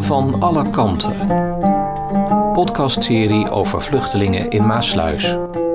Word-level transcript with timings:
Van 0.00 0.40
alle 0.40 0.70
kanten. 0.70 1.12
Podcastserie 2.52 3.50
over 3.50 3.82
vluchtelingen 3.82 4.50
in 4.50 4.66
Maasluis. 4.66 5.22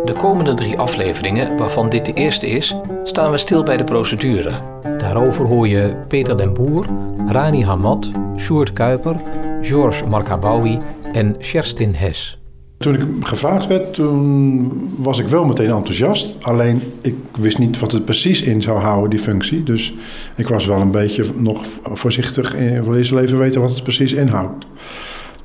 De 0.03 0.13
komende 0.17 0.53
drie 0.53 0.79
afleveringen, 0.79 1.57
waarvan 1.57 1.89
dit 1.89 2.05
de 2.05 2.13
eerste 2.13 2.47
is, 2.47 2.75
staan 3.03 3.31
we 3.31 3.37
stil 3.37 3.63
bij 3.63 3.77
de 3.77 3.83
procedure. 3.83 4.51
Daarover 4.97 5.45
hoor 5.45 5.67
je 5.67 5.95
Peter 6.07 6.37
den 6.37 6.53
Boer, 6.53 6.85
Rani 7.27 7.63
Hamad, 7.63 8.11
Sjoerd 8.37 8.73
Kuiper, 8.73 9.15
Georges 9.61 10.03
Markabawi 10.03 10.79
en 11.13 11.35
Sherstin 11.39 11.95
Hes. 11.95 12.39
Toen 12.85 12.93
ik 12.93 13.03
gevraagd 13.21 13.67
werd, 13.67 13.93
toen 13.93 14.71
was 14.97 15.19
ik 15.19 15.27
wel 15.27 15.45
meteen 15.45 15.69
enthousiast. 15.69 16.37
Alleen 16.43 16.81
ik 17.01 17.15
wist 17.37 17.57
niet 17.57 17.79
wat 17.79 17.91
het 17.91 18.05
precies 18.05 18.41
in 18.41 18.61
zou 18.61 18.79
houden, 18.79 19.09
die 19.09 19.19
functie. 19.19 19.63
Dus 19.63 19.95
ik 20.35 20.47
was 20.47 20.65
wel 20.65 20.81
een 20.81 20.91
beetje 20.91 21.25
nog 21.35 21.65
voorzichtig. 21.83 22.55
Ik 22.55 22.81
wil 22.81 22.95
eerst 22.95 23.11
even 23.11 23.37
weten 23.37 23.61
wat 23.61 23.69
het 23.69 23.83
precies 23.83 24.13
inhoudt. 24.13 24.65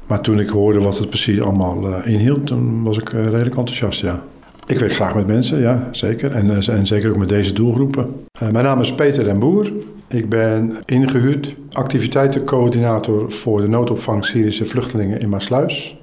Maar 0.07 0.21
toen 0.21 0.41
ik 0.41 0.49
hoorde 0.49 0.81
wat 0.81 0.99
het 0.99 1.09
precies 1.09 1.41
allemaal 1.41 1.89
uh, 1.89 2.13
inhield, 2.13 2.47
toen 2.47 2.83
was 2.83 2.99
ik 2.99 3.13
uh, 3.13 3.25
redelijk 3.25 3.57
enthousiast, 3.57 4.01
ja. 4.01 4.23
Ik 4.67 4.79
werk 4.79 4.93
graag 4.93 5.15
met 5.15 5.27
mensen, 5.27 5.61
ja, 5.61 5.89
zeker. 5.93 6.31
En, 6.31 6.63
en 6.69 6.87
zeker 6.87 7.11
ook 7.11 7.17
met 7.17 7.29
deze 7.29 7.53
doelgroepen. 7.53 8.15
mijn 8.41 8.65
naam 8.65 8.81
is 8.81 8.95
Peter 8.95 9.25
den 9.25 9.39
Boer. 9.39 9.73
Ik 10.09 10.29
ben 10.29 10.77
ingehuurd 10.85 11.55
activiteitencoördinator 11.73 13.33
voor 13.33 13.61
de 13.61 13.69
noodopvang 13.69 14.25
Syrische 14.25 14.67
vluchtelingen 14.67 15.21
in 15.21 15.29
Maasluis. 15.29 16.00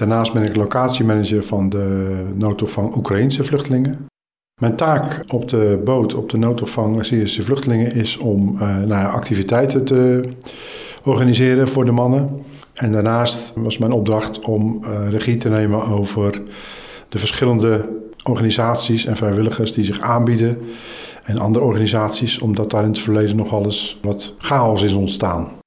Daarnaast 0.00 0.32
ben 0.32 0.42
ik 0.42 0.56
locatiemanager 0.56 1.44
van 1.44 1.68
de 1.68 2.26
noodopvang 2.34 2.96
Oekraïnse 2.96 3.44
vluchtelingen. 3.44 4.06
Mijn 4.60 4.76
taak 4.76 5.24
op 5.32 5.48
de 5.48 5.80
boot, 5.84 6.14
op 6.14 6.28
de 6.28 6.38
noodopvang 6.38 7.04
Syrische 7.04 7.42
vluchtelingen, 7.42 7.94
is 7.94 8.16
om 8.16 8.54
uh, 8.54 8.76
nou 8.78 9.06
activiteiten 9.06 9.84
te 9.84 10.22
organiseren 11.04 11.68
voor 11.68 11.84
de 11.84 11.90
mannen. 11.90 12.42
En 12.74 12.92
daarnaast 12.92 13.52
was 13.54 13.78
mijn 13.78 13.92
opdracht 13.92 14.40
om 14.40 14.84
uh, 14.84 15.08
regie 15.10 15.36
te 15.36 15.48
nemen 15.48 15.88
over 15.88 16.42
de 17.08 17.18
verschillende 17.18 17.88
organisaties 18.22 19.06
en 19.06 19.16
vrijwilligers 19.16 19.72
die 19.72 19.84
zich 19.84 20.00
aanbieden. 20.00 20.58
En 21.24 21.38
andere 21.38 21.64
organisaties, 21.64 22.38
omdat 22.38 22.70
daar 22.70 22.82
in 22.82 22.88
het 22.88 22.98
verleden 22.98 23.36
nogal 23.36 23.64
eens 23.64 23.98
wat 24.02 24.34
chaos 24.38 24.82
is 24.82 24.92
ontstaan. 24.92 25.59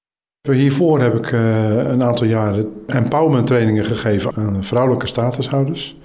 Hiervoor 0.52 1.02
heb 1.02 1.16
ik 1.16 1.32
uh, 1.32 1.92
een 1.92 2.04
aantal 2.04 2.28
jaren 2.28 2.84
empowerment 2.88 3.48
trainingen 3.48 3.86
gegeven 3.86 4.32
aan 4.36 4.64
vrouwelijke 4.64 5.08
statushouders. 5.08 5.98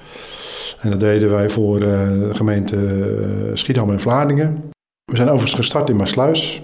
En 0.81 0.91
dat 0.91 1.01
deden 1.01 1.31
wij 1.31 1.51
voor 1.51 1.81
uh, 1.81 1.89
de 2.09 2.31
gemeente 2.33 2.77
Schiedam 3.55 3.91
en 3.91 4.01
Vlaardingen. 4.01 4.71
We 5.05 5.17
zijn 5.17 5.29
overigens 5.29 5.55
gestart 5.55 5.89
in 5.89 5.97
Maasluis. 5.97 6.63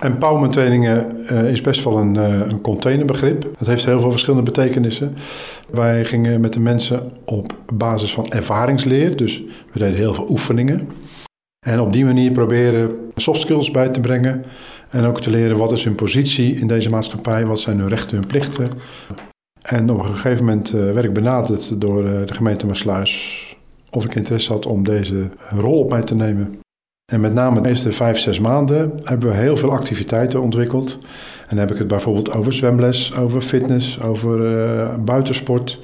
Empowerment 0.00 0.52
trainingen 0.52 1.26
is 1.46 1.60
best 1.60 1.84
wel 1.84 1.98
een, 1.98 2.60
containerbegrip. 2.60 3.46
Dat 3.58 3.68
heeft 3.68 3.84
heel 3.84 4.00
veel 4.00 4.10
verschillende 4.10 4.50
betekenissen. 4.52 5.14
Wij 5.70 6.04
gingen 6.04 6.40
met 6.40 6.52
de 6.52 6.60
mensen 6.60 7.10
op 7.24 7.54
basis 7.72 8.14
van 8.14 8.30
ervaringsleer. 8.30 9.16
Dus 9.16 9.44
we 9.72 9.78
deden 9.78 9.96
heel 9.96 10.14
veel 10.14 10.30
oefeningen. 10.30 10.88
En 11.66 11.80
op 11.80 11.92
die 11.92 12.04
manier 12.04 12.32
proberen 12.32 13.10
soft 13.16 13.40
skills 13.40 13.70
bij 13.70 13.88
te 13.88 14.00
brengen. 14.00 14.44
En 14.94 15.04
ook 15.04 15.20
te 15.20 15.30
leren 15.30 15.56
wat 15.56 15.72
is 15.72 15.84
hun 15.84 15.94
positie 15.94 16.54
in 16.54 16.66
deze 16.66 16.90
maatschappij, 16.90 17.46
wat 17.46 17.60
zijn 17.60 17.78
hun 17.78 17.88
rechten 17.88 18.16
en 18.16 18.26
plichten. 18.26 18.68
En 19.62 19.90
op 19.90 19.98
een 19.98 20.04
gegeven 20.04 20.44
moment 20.44 20.74
uh, 20.74 20.92
werd 20.92 21.04
ik 21.04 21.12
benaderd 21.12 21.80
door 21.80 22.04
uh, 22.04 22.26
de 22.26 22.34
gemeente 22.34 22.66
Maasluis 22.66 23.56
of 23.90 24.04
ik 24.04 24.14
interesse 24.14 24.52
had 24.52 24.66
om 24.66 24.84
deze 24.84 25.28
rol 25.50 25.78
op 25.78 25.90
mij 25.90 26.02
te 26.02 26.14
nemen. 26.14 26.58
En 27.12 27.20
met 27.20 27.34
name 27.34 27.60
de 27.60 27.68
eerste 27.68 27.92
vijf, 27.92 28.18
zes 28.18 28.40
maanden 28.40 28.92
hebben 29.04 29.28
we 29.28 29.34
heel 29.34 29.56
veel 29.56 29.72
activiteiten 29.72 30.42
ontwikkeld. 30.42 30.98
En 31.40 31.48
dan 31.48 31.58
heb 31.58 31.70
ik 31.70 31.78
het 31.78 31.88
bijvoorbeeld 31.88 32.32
over 32.32 32.52
zwemles, 32.52 33.16
over 33.16 33.40
fitness, 33.40 34.00
over 34.00 35.04
buitensport, 35.04 35.80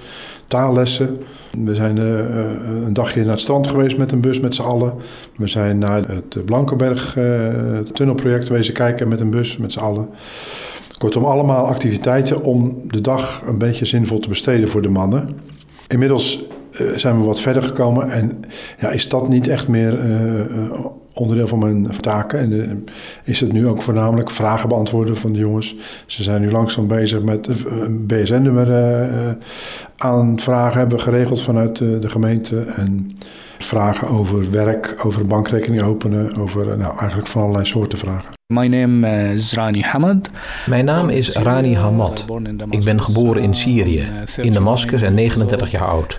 taallessen. 0.51 1.19
We 1.65 1.75
zijn 1.75 1.97
uh, 1.97 2.05
een 2.85 2.93
dagje 2.93 3.21
naar 3.21 3.31
het 3.31 3.41
strand 3.41 3.67
geweest 3.67 3.97
met 3.97 4.13
een 4.13 4.21
bus 4.21 4.41
met 4.41 4.55
z'n 4.55 4.63
allen. 4.63 4.95
We 5.37 5.47
zijn 5.47 5.79
naar 5.79 6.03
het 6.09 6.45
Blankenberg 6.45 7.17
uh, 7.17 7.25
tunnelproject 7.93 8.49
wezen 8.49 8.75
kijken 8.75 9.09
met 9.09 9.21
een 9.21 9.31
bus 9.31 9.57
met 9.57 9.73
z'n 9.73 9.79
allen. 9.79 10.09
Kortom, 10.99 11.25
allemaal 11.25 11.65
activiteiten 11.65 12.45
om 12.45 12.83
de 12.87 13.01
dag 13.01 13.43
een 13.47 13.59
beetje 13.59 13.85
zinvol 13.85 14.19
te 14.19 14.29
besteden 14.29 14.69
voor 14.69 14.83
de 14.83 14.89
mannen. 14.89 15.41
Inmiddels 15.87 16.45
zijn 16.97 17.19
we 17.19 17.27
wat 17.27 17.41
verder 17.41 17.63
gekomen 17.63 18.11
en 18.11 18.41
ja, 18.81 18.91
is 18.91 19.09
dat 19.09 19.29
niet 19.29 19.49
echt 19.49 19.69
meer 19.69 19.99
onderdeel 21.15 21.49
van 21.49 21.59
mijn 21.59 21.87
taken. 22.01 22.39
En 22.39 22.53
uh, 22.53 22.71
is 23.25 23.41
het 23.41 23.53
nu 23.53 23.67
ook 23.67 23.83
voornamelijk 23.83 24.31
vragen 24.31 24.69
beantwoorden 24.69 25.17
van 25.17 25.33
de 25.33 25.39
jongens. 25.39 25.77
Ze 26.07 26.23
zijn 26.23 26.41
nu 26.41 26.51
langzaam 26.51 26.87
bezig 26.87 27.23
met 27.23 27.47
een 27.67 28.07
BSN-nummer 28.07 28.69
uh, 28.69 29.31
aanvragen 29.97 30.79
hebben 30.79 31.01
geregeld 31.01 31.43
vanuit 31.43 31.77
de, 31.77 31.99
de 31.99 32.09
gemeente. 32.09 32.61
En 32.61 33.17
vragen 33.59 34.09
over 34.09 34.51
werk, 34.51 34.95
over 35.05 35.27
bankrekening 35.27 35.83
openen, 35.83 36.37
over 36.37 36.79
nou, 36.79 36.99
eigenlijk 36.99 37.29
van 37.29 37.43
allerlei 37.43 37.65
soorten 37.67 37.99
vragen. 37.99 38.40
My 38.51 38.67
name 38.67 39.07
is 39.33 39.55
Rani 39.55 39.81
Hamad. 39.83 40.31
Mijn 40.67 40.85
naam 40.85 41.09
is 41.09 41.37
Rani 41.37 41.77
Hamad. 41.77 42.25
Ik 42.71 42.85
ben 42.85 43.03
geboren 43.03 43.43
in 43.43 43.55
Syrië, 43.55 44.07
in 44.41 44.53
Damascus 44.53 45.03
en 45.03 45.15
39 45.15 45.71
jaar 45.71 45.89
oud. 45.89 46.17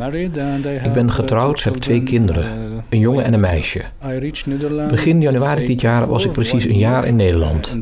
Ik 0.84 0.94
ben 0.94 1.12
getrouwd, 1.12 1.64
heb 1.64 1.75
twee 1.75 2.03
kinderen, 2.03 2.46
een 2.90 3.00
jongen 3.00 3.24
en 3.25 3.34
een 3.34 3.40
meisje. 3.40 3.81
Begin 4.90 5.22
januari 5.22 5.66
dit 5.66 5.81
jaar 5.81 6.08
was 6.08 6.25
ik 6.25 6.31
precies 6.31 6.66
een 6.66 6.78
jaar 6.78 7.06
in 7.06 7.16
Nederland. 7.16 7.75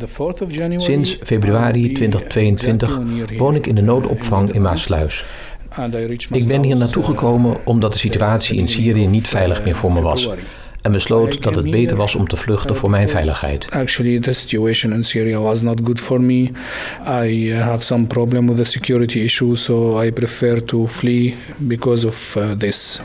Sinds 0.78 1.18
februari 1.24 1.94
2022 1.94 3.00
woon 3.38 3.56
ik 3.56 3.68
in 3.68 3.76
de 3.76 3.82
noodopvang 3.82 4.54
in 4.54 4.62
Maasluis. 4.62 5.26
Ik 6.32 6.48
ben 6.48 6.64
hier 6.64 6.78
naartoe 6.78 7.04
gekomen 7.04 7.58
omdat 7.64 7.92
de 7.92 8.00
situatie 8.00 8.58
in 8.58 8.68
Syrië 8.68 9.08
niet 9.08 9.28
veilig 9.28 9.64
meer 9.64 9.76
voor 9.76 9.94
me 9.94 10.02
was 10.02 10.30
en 10.82 10.92
besloot 10.92 11.44
dat 11.44 11.56
het 11.56 11.72
beter 11.72 11.96
was 11.96 12.16
om 12.16 12.28
te 12.28 12.38
vluchten 12.38 12.76
voor 12.76 12.90
mijn 12.90 13.10
veiligheid. 13.10 13.68
Actually, 13.70 14.20
the 14.20 14.34
situation 14.34 14.94
in 14.94 15.04
Syria 15.04 15.40
was 15.40 15.62
not 15.62 15.80
good 15.84 16.00
for 16.00 16.22
me. 16.22 16.52
I 17.26 17.52
have 17.54 17.84
some 17.84 18.06
problem 18.06 18.48
with 18.48 18.58
the 18.58 18.64
security 18.64 19.24
issue, 19.24 19.56
so 19.56 20.04
I 20.04 20.12
prefer 20.12 20.64
to 20.64 20.88
flee 20.88 21.36
because 21.58 22.08
of 22.08 22.36
uh, 22.36 22.52
this. 22.58 23.00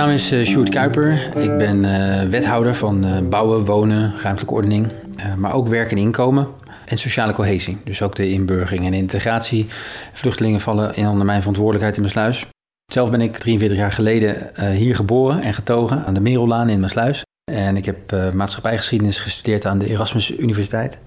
Naam 0.00 0.10
is 0.10 0.32
uh, 0.32 0.44
Sjoerd 0.44 0.68
Kuiper. 0.68 1.36
Ik 1.36 1.56
ben 1.56 1.84
uh, 1.84 2.22
wethouder 2.22 2.74
van 2.74 3.06
uh, 3.06 3.18
bouwen, 3.28 3.64
wonen, 3.64 4.12
ruimtelijke 4.22 4.54
ordening, 4.54 4.86
maar 5.36 5.52
ook 5.52 5.68
werk 5.68 5.90
en 5.90 5.96
inkomen 5.96 6.48
en 6.86 6.98
sociale 6.98 7.32
cohesie. 7.32 7.78
Dus 7.84 8.02
ook 8.02 8.14
de 8.16 8.28
inburgering 8.28 8.86
en 8.86 8.92
integratie. 8.92 9.66
Vluchtelingen 10.12 10.60
vallen 10.60 10.96
in 10.96 11.08
onder 11.08 11.26
mijn 11.26 11.40
verantwoordelijkheid 11.40 11.96
in 11.96 12.02
Maasluis. 12.02 12.46
Zelf 12.92 13.10
ben 13.10 13.20
ik 13.20 13.36
43 13.36 13.78
jaar 13.78 13.92
geleden 13.92 14.50
hier 14.72 14.94
geboren 14.94 15.42
en 15.42 15.54
getogen 15.54 16.04
aan 16.04 16.14
de 16.14 16.20
Merellaan 16.20 16.68
in 16.68 16.80
Maasluis. 16.80 17.22
En 17.52 17.76
ik 17.76 17.84
heb 17.84 18.32
maatschappijgeschiedenis 18.34 19.20
gestudeerd 19.20 19.66
aan 19.66 19.78
de 19.78 19.88
Erasmus 19.88 20.38
Universiteit. 20.38 20.98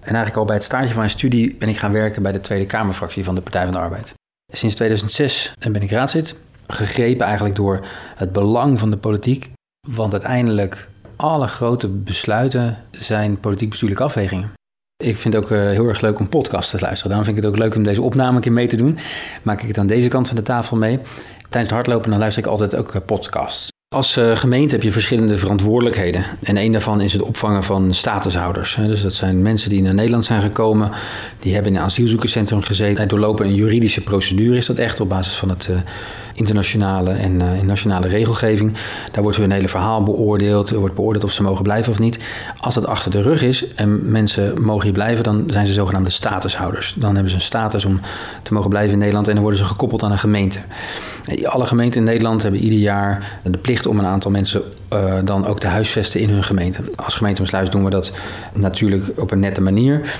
En 0.00 0.14
eigenlijk 0.14 0.36
al 0.36 0.44
bij 0.44 0.54
het 0.54 0.64
staartje 0.64 0.88
van 0.88 0.98
mijn 0.98 1.10
studie 1.10 1.56
ben 1.58 1.68
ik 1.68 1.78
gaan 1.78 1.92
werken 1.92 2.22
bij 2.22 2.32
de 2.32 2.40
Tweede 2.40 2.66
Kamerfractie 2.66 3.24
van 3.24 3.34
de 3.34 3.40
Partij 3.40 3.62
van 3.64 3.72
de 3.72 3.78
Arbeid. 3.78 4.12
Sinds 4.52 4.74
2006 4.74 5.52
ben 5.58 5.82
ik 5.82 5.90
raadslid 5.90 6.34
gegrepen 6.68 7.26
eigenlijk 7.26 7.56
door 7.56 7.86
het 8.16 8.32
belang 8.32 8.78
van 8.78 8.90
de 8.90 8.96
politiek. 8.96 9.50
Want 9.88 10.12
uiteindelijk, 10.12 10.88
alle 11.16 11.46
grote 11.46 11.88
besluiten 11.88 12.78
zijn 12.90 13.40
politiek-bestuurlijke 13.40 14.04
afwegingen. 14.04 14.52
Ik 15.04 15.16
vind 15.16 15.34
het 15.34 15.42
ook 15.42 15.50
uh, 15.50 15.58
heel 15.58 15.88
erg 15.88 16.00
leuk 16.00 16.18
om 16.18 16.28
podcasts 16.28 16.70
te 16.70 16.78
luisteren. 16.78 17.08
Daarom 17.08 17.26
vind 17.26 17.36
ik 17.36 17.44
het 17.44 17.52
ook 17.52 17.58
leuk 17.58 17.74
om 17.74 17.82
deze 17.82 18.02
opname 18.02 18.36
een 18.36 18.42
keer 18.42 18.52
mee 18.52 18.66
te 18.66 18.76
doen. 18.76 18.96
Maak 19.42 19.62
ik 19.62 19.68
het 19.68 19.78
aan 19.78 19.86
deze 19.86 20.08
kant 20.08 20.26
van 20.26 20.36
de 20.36 20.42
tafel 20.42 20.76
mee. 20.76 20.96
Tijdens 21.38 21.52
het 21.52 21.70
hardlopen 21.70 22.10
dan 22.10 22.18
luister 22.18 22.42
ik 22.42 22.48
altijd 22.48 22.76
ook 22.76 22.94
uh, 22.94 23.02
podcasts. 23.06 23.68
Als 23.94 24.16
uh, 24.16 24.36
gemeente 24.36 24.74
heb 24.74 24.84
je 24.84 24.92
verschillende 24.92 25.38
verantwoordelijkheden. 25.38 26.24
En 26.42 26.56
een 26.56 26.72
daarvan 26.72 27.00
is 27.00 27.12
het 27.12 27.22
opvangen 27.22 27.62
van 27.62 27.94
statushouders. 27.94 28.74
Dus 28.74 29.02
dat 29.02 29.14
zijn 29.14 29.42
mensen 29.42 29.70
die 29.70 29.82
naar 29.82 29.94
Nederland 29.94 30.24
zijn 30.24 30.42
gekomen. 30.42 30.90
Die 31.40 31.54
hebben 31.54 31.72
in 31.72 31.78
een 31.78 31.84
asielzoekerscentrum 31.84 32.62
gezeten. 32.62 33.02
En 33.02 33.08
doorlopen 33.08 33.46
een 33.46 33.54
juridische 33.54 34.00
procedure. 34.00 34.56
Is 34.56 34.66
dat 34.66 34.76
echt 34.76 35.00
op 35.00 35.08
basis 35.08 35.34
van 35.34 35.48
het 35.48 35.68
internationale 36.38 37.10
en 37.10 37.40
uh, 37.40 37.60
nationale 37.62 38.08
regelgeving. 38.08 38.76
Daar 39.12 39.22
wordt 39.22 39.38
hun 39.38 39.50
hele 39.50 39.68
verhaal 39.68 40.02
beoordeeld. 40.02 40.70
Er 40.70 40.78
wordt 40.78 40.94
beoordeeld 40.94 41.24
of 41.24 41.32
ze 41.32 41.42
mogen 41.42 41.62
blijven 41.62 41.92
of 41.92 41.98
niet. 41.98 42.18
Als 42.60 42.74
dat 42.74 42.86
achter 42.86 43.10
de 43.10 43.22
rug 43.22 43.42
is 43.42 43.74
en 43.74 44.10
mensen 44.10 44.62
mogen 44.62 44.84
hier 44.84 44.92
blijven, 44.92 45.24
dan 45.24 45.44
zijn 45.46 45.66
ze 45.66 45.72
zogenaamde 45.72 46.10
statushouders. 46.10 46.94
Dan 46.96 47.12
hebben 47.12 47.30
ze 47.30 47.36
een 47.36 47.42
status 47.42 47.84
om 47.84 48.00
te 48.42 48.52
mogen 48.52 48.70
blijven 48.70 48.92
in 48.92 48.98
Nederland 48.98 49.28
en 49.28 49.32
dan 49.32 49.42
worden 49.42 49.60
ze 49.60 49.66
gekoppeld 49.66 50.02
aan 50.02 50.12
een 50.12 50.18
gemeente. 50.18 50.58
Alle 51.44 51.66
gemeenten 51.66 52.00
in 52.00 52.06
Nederland 52.06 52.42
hebben 52.42 52.60
ieder 52.60 52.78
jaar 52.78 53.40
de 53.42 53.58
plicht 53.58 53.86
om 53.86 53.98
een 53.98 54.04
aantal 54.04 54.30
mensen 54.30 54.62
uh, 54.92 55.14
dan 55.24 55.46
ook 55.46 55.60
te 55.60 55.66
huisvesten 55.66 56.20
in 56.20 56.30
hun 56.30 56.44
gemeente. 56.44 56.82
Als 56.96 57.14
gemeente 57.14 57.40
Maasluis 57.40 57.70
doen 57.70 57.84
we 57.84 57.90
dat 57.90 58.12
natuurlijk 58.54 59.04
op 59.16 59.30
een 59.30 59.40
nette 59.40 59.60
manier 59.60 60.14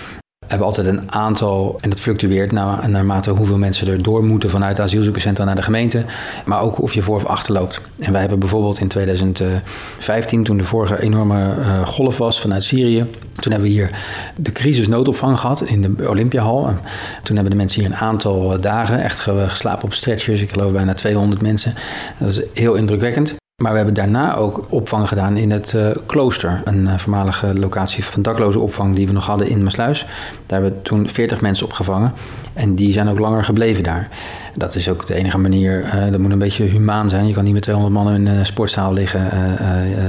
hebben 0.49 0.67
altijd 0.67 0.87
een 0.87 1.13
aantal, 1.13 1.79
en 1.81 1.91
dat 1.91 2.01
fluctueert 2.01 2.53
naar, 2.53 2.89
naarmate 2.89 3.31
hoeveel 3.31 3.59
mensen 3.59 3.89
er 3.89 4.03
door 4.03 4.25
moeten 4.25 4.51
vanuit 4.51 4.77
de 4.77 4.83
asielzoekerscentra 4.83 5.45
naar 5.45 5.57
de 5.57 5.63
gemeente, 5.63 6.05
maar 6.45 6.61
ook 6.61 6.83
of 6.83 6.95
je 6.95 7.03
voor 7.03 7.17
of 7.17 7.25
achter 7.25 7.53
loopt. 7.53 7.81
En 7.99 8.11
wij 8.11 8.21
hebben 8.21 8.39
bijvoorbeeld 8.39 8.81
in 8.81 8.89
2015, 8.89 10.45
toen 10.45 10.57
de 10.57 10.65
vorige 10.65 11.03
enorme 11.03 11.55
uh, 11.59 11.87
golf 11.87 12.19
was 12.19 12.41
vanuit 12.41 12.65
Syrië, 12.65 13.07
toen 13.35 13.53
hebben 13.53 13.71
we 13.71 13.75
hier 13.75 13.91
de 14.37 14.53
crisisnoodopvang 14.53 15.39
gehad 15.39 15.63
in 15.63 15.83
de 15.83 16.09
Olympiahal. 16.09 16.75
Toen 17.23 17.35
hebben 17.35 17.53
de 17.53 17.59
mensen 17.59 17.81
hier 17.81 17.91
een 17.91 17.97
aantal 17.97 18.61
dagen 18.61 19.03
echt 19.03 19.21
geslapen 19.21 19.85
op 19.85 19.95
stretchers. 19.95 20.41
Ik 20.41 20.51
geloof 20.51 20.73
bijna 20.73 20.95
200 20.95 21.43
mensen. 21.43 21.75
Dat 22.19 22.29
is 22.31 22.41
heel 22.55 22.75
indrukwekkend. 22.75 23.37
Maar 23.63 23.71
we 23.71 23.77
hebben 23.77 23.95
daarna 23.95 24.37
ook 24.37 24.67
opvang 24.69 25.09
gedaan 25.09 25.37
in 25.37 25.51
het 25.51 25.73
uh, 25.73 25.91
klooster. 26.07 26.61
Een 26.65 26.85
uh, 26.85 26.99
voormalige 26.99 27.55
locatie 27.55 28.05
van 28.05 28.23
dakloze 28.23 28.59
opvang 28.59 28.95
die 28.95 29.07
we 29.07 29.13
nog 29.13 29.27
hadden 29.27 29.49
in 29.49 29.63
Maasluis. 29.63 30.07
Daar 30.47 30.61
hebben 30.61 30.79
we 30.79 30.83
toen 30.83 31.09
40 31.09 31.41
mensen 31.41 31.67
opgevangen. 31.67 32.13
En 32.53 32.75
die 32.75 32.93
zijn 32.93 33.09
ook 33.09 33.19
langer 33.19 33.45
gebleven 33.45 33.83
daar. 33.83 34.09
Dat 34.55 34.75
is 34.75 34.89
ook 34.89 35.07
de 35.07 35.15
enige 35.15 35.39
manier. 35.39 35.85
Uh, 35.85 36.11
dat 36.11 36.21
moet 36.21 36.31
een 36.31 36.39
beetje 36.39 36.65
humaan 36.65 37.09
zijn. 37.09 37.27
Je 37.27 37.35
kan 37.35 37.45
niet 37.45 37.53
met 37.53 37.63
200 37.63 37.97
man 37.97 38.15
in 38.15 38.27
een 38.27 38.47
sportzaal 38.47 38.93
liggen 38.93 39.29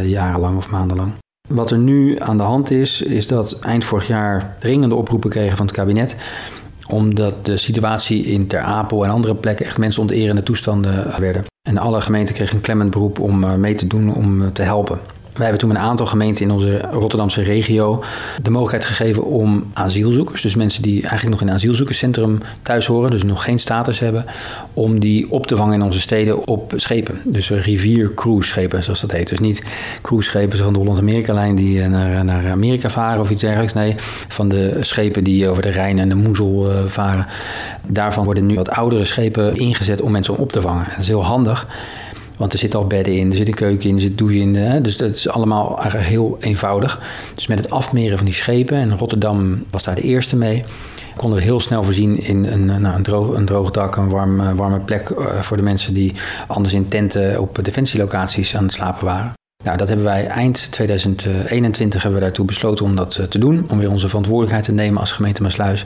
jarenlang 0.07 0.57
of 0.57 0.69
maandenlang. 0.69 1.11
Wat 1.47 1.71
er 1.71 1.77
nu 1.77 2.19
aan 2.19 2.37
de 2.37 2.43
hand 2.43 2.71
is, 2.71 3.01
is 3.01 3.27
dat 3.27 3.59
eind 3.59 3.85
vorig 3.85 4.07
jaar 4.07 4.55
dringende 4.59 4.95
oproepen 4.95 5.29
kregen 5.29 5.57
van 5.57 5.65
het 5.65 5.75
kabinet 5.75 6.15
omdat 6.91 7.45
de 7.45 7.57
situatie 7.57 8.25
in 8.25 8.47
Ter 8.47 8.59
Apel 8.59 9.03
en 9.03 9.11
andere 9.11 9.35
plekken 9.35 9.65
echt 9.65 9.77
mensen 9.77 10.01
onterende 10.01 10.43
toestanden 10.43 11.19
werden. 11.19 11.45
En 11.67 11.77
alle 11.77 12.01
gemeenten 12.01 12.35
kregen 12.35 12.55
een 12.55 12.61
klemmend 12.61 12.91
beroep 12.91 13.19
om 13.19 13.43
eh, 13.43 13.53
mee 13.53 13.73
te 13.73 13.87
doen 13.87 14.13
om 14.13 14.41
eh, 14.41 14.47
te 14.47 14.61
helpen. 14.61 14.99
Wij 15.39 15.47
hebben 15.47 15.67
toen 15.67 15.77
een 15.77 15.89
aantal 15.89 16.05
gemeenten 16.05 16.45
in 16.45 16.51
onze 16.51 16.77
Rotterdamse 16.91 17.41
regio 17.41 18.03
de 18.41 18.49
mogelijkheid 18.49 18.95
gegeven 18.95 19.23
om 19.23 19.65
asielzoekers, 19.73 20.41
dus 20.41 20.55
mensen 20.55 20.81
die 20.81 21.01
eigenlijk 21.01 21.29
nog 21.29 21.41
in 21.41 21.47
een 21.47 21.53
asielzoekerscentrum 21.53 22.37
thuis 22.63 22.85
horen, 22.85 23.11
dus 23.11 23.23
nog 23.23 23.43
geen 23.43 23.59
status 23.59 23.99
hebben, 23.99 24.25
om 24.73 24.99
die 24.99 25.31
op 25.31 25.47
te 25.47 25.55
vangen 25.55 25.73
in 25.73 25.81
onze 25.81 26.01
steden 26.01 26.47
op 26.47 26.73
schepen. 26.75 27.21
Dus 27.23 27.49
rivier 27.49 28.13
cruise 28.13 28.49
schepen, 28.49 28.83
zoals 28.83 29.01
dat 29.01 29.11
heet. 29.11 29.29
Dus 29.29 29.39
niet 29.39 29.63
cruise 30.01 30.29
schepen 30.29 30.57
van 30.57 30.73
de 30.73 30.79
Holland-Amerika-lijn 30.79 31.55
die 31.55 31.81
eh, 31.81 31.89
naar, 31.89 32.25
naar 32.25 32.51
Amerika 32.51 32.89
varen 32.89 33.21
of 33.21 33.29
iets 33.29 33.41
dergelijks. 33.41 33.73
Nee, 33.73 33.95
van 34.27 34.49
de 34.49 34.77
schepen 34.81 35.23
die 35.23 35.47
over 35.47 35.61
de 35.61 35.69
Rijn 35.69 35.99
en 35.99 36.09
de 36.09 36.15
Moezel 36.15 36.71
uh, 36.71 36.85
varen. 36.85 37.25
Daarvan 37.87 38.25
worden 38.25 38.45
nu 38.45 38.55
wat 38.55 38.69
oudere 38.69 39.05
schepen 39.05 39.55
ingezet 39.55 40.01
om 40.01 40.11
mensen 40.11 40.37
op 40.37 40.51
te 40.51 40.61
vangen. 40.61 40.85
Dat 40.89 40.99
is 40.99 41.07
heel 41.07 41.23
handig. 41.23 41.67
Want 42.39 42.53
er 42.53 42.59
zitten 42.59 42.79
al 42.79 42.87
bedden 42.87 43.15
in, 43.15 43.29
er 43.29 43.35
zit 43.35 43.47
een 43.47 43.53
keuken 43.53 43.89
in, 43.89 43.95
er 43.95 44.01
zit 44.01 44.17
douche 44.17 44.35
in. 44.35 44.55
Hè? 44.55 44.81
Dus 44.81 44.97
dat 44.97 45.15
is 45.15 45.29
allemaal 45.29 45.79
eigenlijk 45.79 46.09
heel 46.09 46.37
eenvoudig. 46.39 46.99
Dus 47.35 47.47
met 47.47 47.57
het 47.57 47.69
afmeren 47.69 48.17
van 48.17 48.25
die 48.25 48.35
schepen, 48.35 48.77
en 48.77 48.97
Rotterdam 48.97 49.63
was 49.69 49.83
daar 49.83 49.95
de 49.95 50.01
eerste 50.01 50.35
mee, 50.35 50.63
konden 51.15 51.39
we 51.39 51.43
heel 51.43 51.59
snel 51.59 51.83
voorzien 51.83 52.19
in 52.19 52.45
een, 52.45 52.65
nou, 52.65 52.95
een, 52.95 53.03
droog, 53.03 53.35
een 53.35 53.45
droog 53.45 53.71
dak, 53.71 53.95
een 53.95 54.09
warme, 54.09 54.55
warme 54.55 54.79
plek 54.79 55.09
uh, 55.09 55.41
voor 55.41 55.57
de 55.57 55.63
mensen 55.63 55.93
die 55.93 56.13
anders 56.47 56.73
in 56.73 56.87
tenten 56.87 57.41
op 57.41 57.59
defensielocaties 57.61 58.55
aan 58.55 58.63
het 58.63 58.73
slapen 58.73 59.05
waren. 59.05 59.33
Nou, 59.63 59.77
dat 59.77 59.87
hebben 59.87 60.05
wij 60.05 60.27
eind 60.27 60.71
2021 60.71 62.01
hebben 62.01 62.19
we 62.19 62.25
daartoe 62.25 62.45
besloten 62.45 62.85
om 62.85 62.95
dat 62.95 63.17
uh, 63.17 63.25
te 63.25 63.39
doen. 63.39 63.65
Om 63.69 63.79
weer 63.79 63.89
onze 63.89 64.07
verantwoordelijkheid 64.07 64.65
te 64.65 64.71
nemen 64.71 64.99
als 64.99 65.11
gemeente 65.11 65.41
Maasluis. 65.41 65.85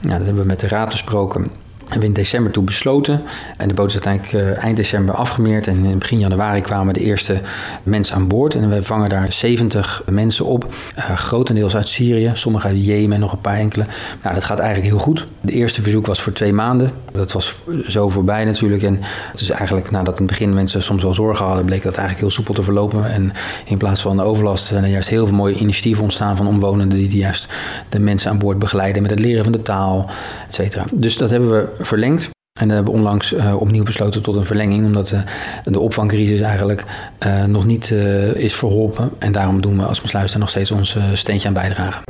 Nou, 0.00 0.16
dat 0.16 0.26
hebben 0.26 0.42
we 0.42 0.48
met 0.48 0.60
de 0.60 0.68
raad 0.68 0.88
besproken 0.88 1.50
hebben 1.90 2.08
we 2.08 2.16
in 2.16 2.22
december 2.22 2.52
toen 2.52 2.64
besloten. 2.64 3.22
En 3.56 3.68
de 3.68 3.74
boot 3.74 3.94
is 3.94 4.00
uiteindelijk 4.04 4.58
uh, 4.58 4.64
eind 4.64 4.76
december 4.76 5.14
afgemeerd. 5.14 5.66
En 5.66 5.84
in 5.84 5.98
begin 5.98 6.18
januari 6.18 6.60
kwamen 6.60 6.94
de 6.94 7.00
eerste 7.00 7.40
mensen 7.82 8.16
aan 8.16 8.28
boord. 8.28 8.54
En 8.54 8.70
we 8.70 8.82
vangen 8.82 9.08
daar 9.08 9.32
70 9.32 10.02
mensen 10.10 10.44
op. 10.44 10.74
Uh, 10.98 11.16
grotendeels 11.16 11.76
uit 11.76 11.88
Syrië, 11.88 12.30
sommige 12.34 12.66
uit 12.66 12.84
Jemen, 12.84 13.20
nog 13.20 13.32
een 13.32 13.40
paar 13.40 13.56
enkele. 13.56 13.84
Nou, 14.22 14.34
dat 14.34 14.44
gaat 14.44 14.58
eigenlijk 14.58 14.90
heel 14.90 15.02
goed. 15.02 15.24
De 15.40 15.52
eerste 15.52 15.82
verzoek 15.82 16.06
was 16.06 16.20
voor 16.20 16.32
twee 16.32 16.52
maanden. 16.52 16.90
Dat 17.12 17.32
was 17.32 17.56
zo 17.88 18.08
voorbij 18.08 18.44
natuurlijk. 18.44 18.82
En 18.82 18.98
het 19.02 19.40
is 19.40 19.50
eigenlijk 19.50 19.90
nadat 19.90 20.14
in 20.14 20.22
het 20.22 20.30
begin 20.30 20.54
mensen 20.54 20.82
soms 20.82 21.02
wel 21.02 21.14
zorgen 21.14 21.44
hadden, 21.44 21.64
bleek 21.64 21.82
dat 21.82 21.96
eigenlijk 21.96 22.20
heel 22.20 22.30
soepel 22.30 22.54
te 22.54 22.62
verlopen. 22.62 23.10
En 23.10 23.32
in 23.64 23.78
plaats 23.78 24.00
van 24.00 24.16
de 24.16 24.22
overlast 24.22 24.64
zijn 24.64 24.84
er 24.84 24.90
juist 24.90 25.08
heel 25.08 25.26
veel 25.26 25.36
mooie 25.36 25.54
initiatieven 25.54 26.02
ontstaan 26.02 26.36
van 26.36 26.46
omwonenden 26.46 26.98
die 26.98 27.16
juist 27.16 27.46
de 27.88 27.98
mensen 27.98 28.30
aan 28.30 28.38
boord 28.38 28.58
begeleiden 28.58 29.02
met 29.02 29.10
het 29.10 29.20
leren 29.20 29.44
van 29.44 29.52
de 29.52 29.62
taal, 29.62 30.10
et 30.48 30.54
cetera. 30.54 30.84
Dus 30.92 31.16
dat 31.16 31.30
hebben 31.30 31.50
we 31.50 31.79
verlengd. 31.80 32.28
En 32.60 32.68
we 32.68 32.74
hebben 32.74 32.92
onlangs 32.92 33.32
uh, 33.32 33.60
opnieuw 33.60 33.84
besloten 33.84 34.22
tot 34.22 34.36
een 34.36 34.44
verlenging, 34.44 34.84
omdat 34.84 35.10
uh, 35.10 35.20
de 35.62 35.80
opvangcrisis 35.80 36.40
eigenlijk 36.40 36.84
uh, 37.26 37.44
nog 37.44 37.64
niet 37.64 37.90
is 38.34 38.54
verholpen. 38.54 39.10
En 39.18 39.32
daarom 39.32 39.60
doen 39.60 39.76
we 39.76 39.84
als 39.84 40.00
besluiter 40.00 40.38
nog 40.38 40.48
steeds 40.48 40.70
ons 40.70 40.96
steentje 41.12 41.48
aan 41.48 41.54
bijdragen. 41.54 42.02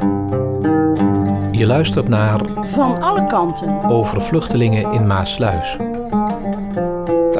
Je 1.51 1.67
luistert 1.67 2.09
naar 2.09 2.41
Van 2.73 3.03
alle 3.03 3.27
kanten 3.27 3.83
over 3.83 4.23
vluchtelingen 4.23 4.93
in 4.93 5.07
Maasluis. 5.07 5.77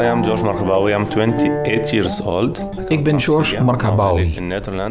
I 0.01 0.03
am 0.03 0.23
George 0.25 0.45
Markabawi. 0.45 0.93
I'm 0.93 1.07
28 1.07 1.91
years 1.91 2.21
old. 2.21 2.69
Ik 2.89 3.05
ben 3.05 3.21
George 3.21 3.63
Markabawi, 3.63 4.35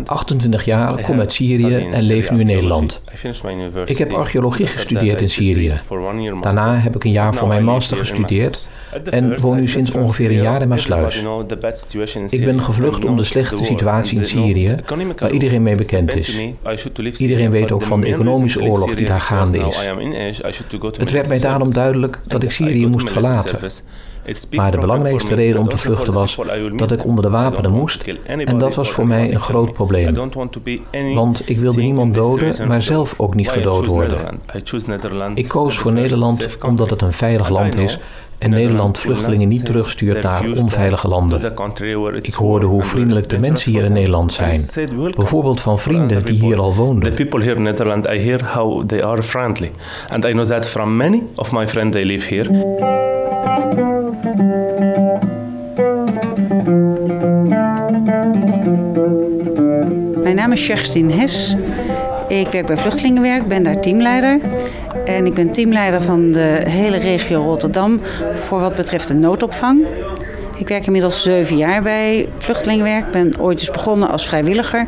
28 0.06 0.66
jaar, 0.66 1.02
kom 1.02 1.20
uit 1.20 1.34
Syrië 1.34 1.76
en 1.76 2.02
leef 2.02 2.32
nu 2.32 2.40
in 2.40 2.46
Nederland. 2.46 3.02
Ik 3.86 3.98
heb 3.98 4.14
archeologie 4.14 4.68
gestudeerd 4.68 5.22
in 5.22 5.28
Syrië. 5.28 5.80
Daarna 6.42 6.76
heb 6.76 6.96
ik 6.96 7.04
een 7.04 7.12
jaar 7.12 7.34
voor 7.34 7.48
mijn 7.48 7.64
master 7.64 7.98
gestudeerd 7.98 8.70
en 9.10 9.40
woon 9.40 9.60
nu 9.60 9.68
sinds 9.68 9.92
ongeveer 9.92 10.30
een 10.30 10.42
jaar 10.42 10.62
in 10.62 10.68
Maasluis. 10.68 11.24
Ik 12.28 12.46
ben 12.46 12.62
gevlucht 12.62 13.06
om 13.06 13.18
de 13.18 13.24
slechte 13.24 13.64
situatie 13.64 14.18
in 14.18 14.26
Syrië, 14.26 14.76
waar 15.18 15.32
iedereen 15.32 15.64
mee 15.64 15.76
bekend 15.76 16.16
is. 16.16 16.40
Iedereen 17.18 17.52
weet 17.52 17.72
ook 17.72 17.84
van 17.84 18.02
de 18.02 18.08
economische 18.08 18.62
oorlog 18.62 18.96
die 18.96 19.06
daar 19.06 19.22
gaande 19.22 19.58
is. 19.58 19.78
Het 20.98 21.12
werd 21.12 21.28
mij 21.28 21.40
daarom 21.40 21.74
duidelijk 21.74 22.20
dat 22.28 22.44
ik 22.44 22.52
Syrië 22.52 22.88
moest 22.88 23.10
verlaten. 23.10 23.60
Maar 24.52 24.72
de 24.72 24.78
belangrijkste 24.78 25.36
reden 25.36 25.60
om 25.60 25.70
te 25.70 25.78
vluchten 25.78 26.14
was 26.14 26.38
dat 26.76 26.92
ik 26.92 27.06
onder 27.06 27.24
de 27.24 27.30
wapenen 27.30 27.72
moest. 27.72 28.04
en 28.26 28.58
dat 28.58 28.76
was 28.76 28.92
voor 28.92 29.08
mij 29.08 29.34
een 29.34 29.40
groot 29.40 29.74
probleem. 29.74 30.14
Want 31.14 31.50
ik 31.50 31.60
wilde 31.60 31.82
niemand 31.82 32.14
doden, 32.14 32.68
maar 32.68 32.82
zelf 32.82 33.14
ook 33.18 33.36
niet 33.36 33.50
gedood 33.50 33.86
worden. 33.86 34.40
Ik 35.34 35.48
koos 35.48 35.78
voor 35.78 35.94
Nederland 35.94 36.58
omdat 36.66 36.90
het 36.90 37.02
een 37.02 37.14
veilig 37.14 37.50
land 37.50 37.76
is 37.76 38.00
en 38.40 38.50
Nederland 38.50 39.00
vluchtelingen 39.00 39.48
niet 39.48 39.66
terugstuurt 39.66 40.24
naar 40.24 40.46
onveilige 40.62 41.08
landen. 41.08 41.54
Ik 42.22 42.34
hoorde 42.34 42.66
hoe 42.66 42.84
vriendelijk 42.84 43.30
de 43.30 43.38
mensen 43.38 43.72
hier 43.72 43.84
in 43.84 43.94
Nederland 43.94 44.34
zijn. 44.34 44.62
Bijvoorbeeld 45.16 45.62
van 45.62 45.80
vrienden 45.80 46.26
die 46.26 46.40
hier 46.40 46.60
al 46.60 46.76
woonden. 46.76 47.16
The 47.16 47.24
people 47.24 47.44
here 47.44 47.56
in 47.56 47.62
Netherlands, 47.62 48.08
I 48.08 48.20
hear 48.20 48.46
how 48.46 48.86
they 48.86 49.04
are 49.04 49.24
friendly. 49.24 49.72
And 50.10 50.26
I 50.26 50.32
know 50.32 50.46
that 50.46 50.66
from 50.66 50.96
many 50.96 51.24
of 51.36 51.52
my 51.52 51.68
friends 51.68 51.96
they 51.96 52.06
live 52.06 52.36
here. 52.36 52.50
Mijn 60.24 60.36
naam 60.36 60.52
is 60.52 60.66
Kerstin 60.66 61.12
Hes. 61.12 61.56
Ik 62.28 62.48
werk 62.48 62.66
bij 62.66 62.78
Vluchtelingenwerk, 62.78 63.48
ben 63.48 63.64
daar 63.64 63.82
teamleider. 63.82 64.40
En 65.10 65.26
ik 65.26 65.34
ben 65.34 65.52
teamleider 65.52 66.02
van 66.02 66.32
de 66.32 66.62
hele 66.68 66.98
regio 66.98 67.42
Rotterdam 67.42 68.02
voor 68.36 68.60
wat 68.60 68.76
betreft 68.76 69.08
de 69.08 69.14
noodopvang. 69.14 69.86
Ik 70.56 70.68
werk 70.68 70.86
inmiddels 70.86 71.22
zeven 71.22 71.58
jaar 71.58 71.82
bij 71.82 72.28
Vluchtelingenwerk. 72.38 73.12
ben 73.12 73.40
ooit 73.40 73.60
eens 73.60 73.72
begonnen 73.72 74.10
als 74.10 74.28
vrijwilliger. 74.28 74.88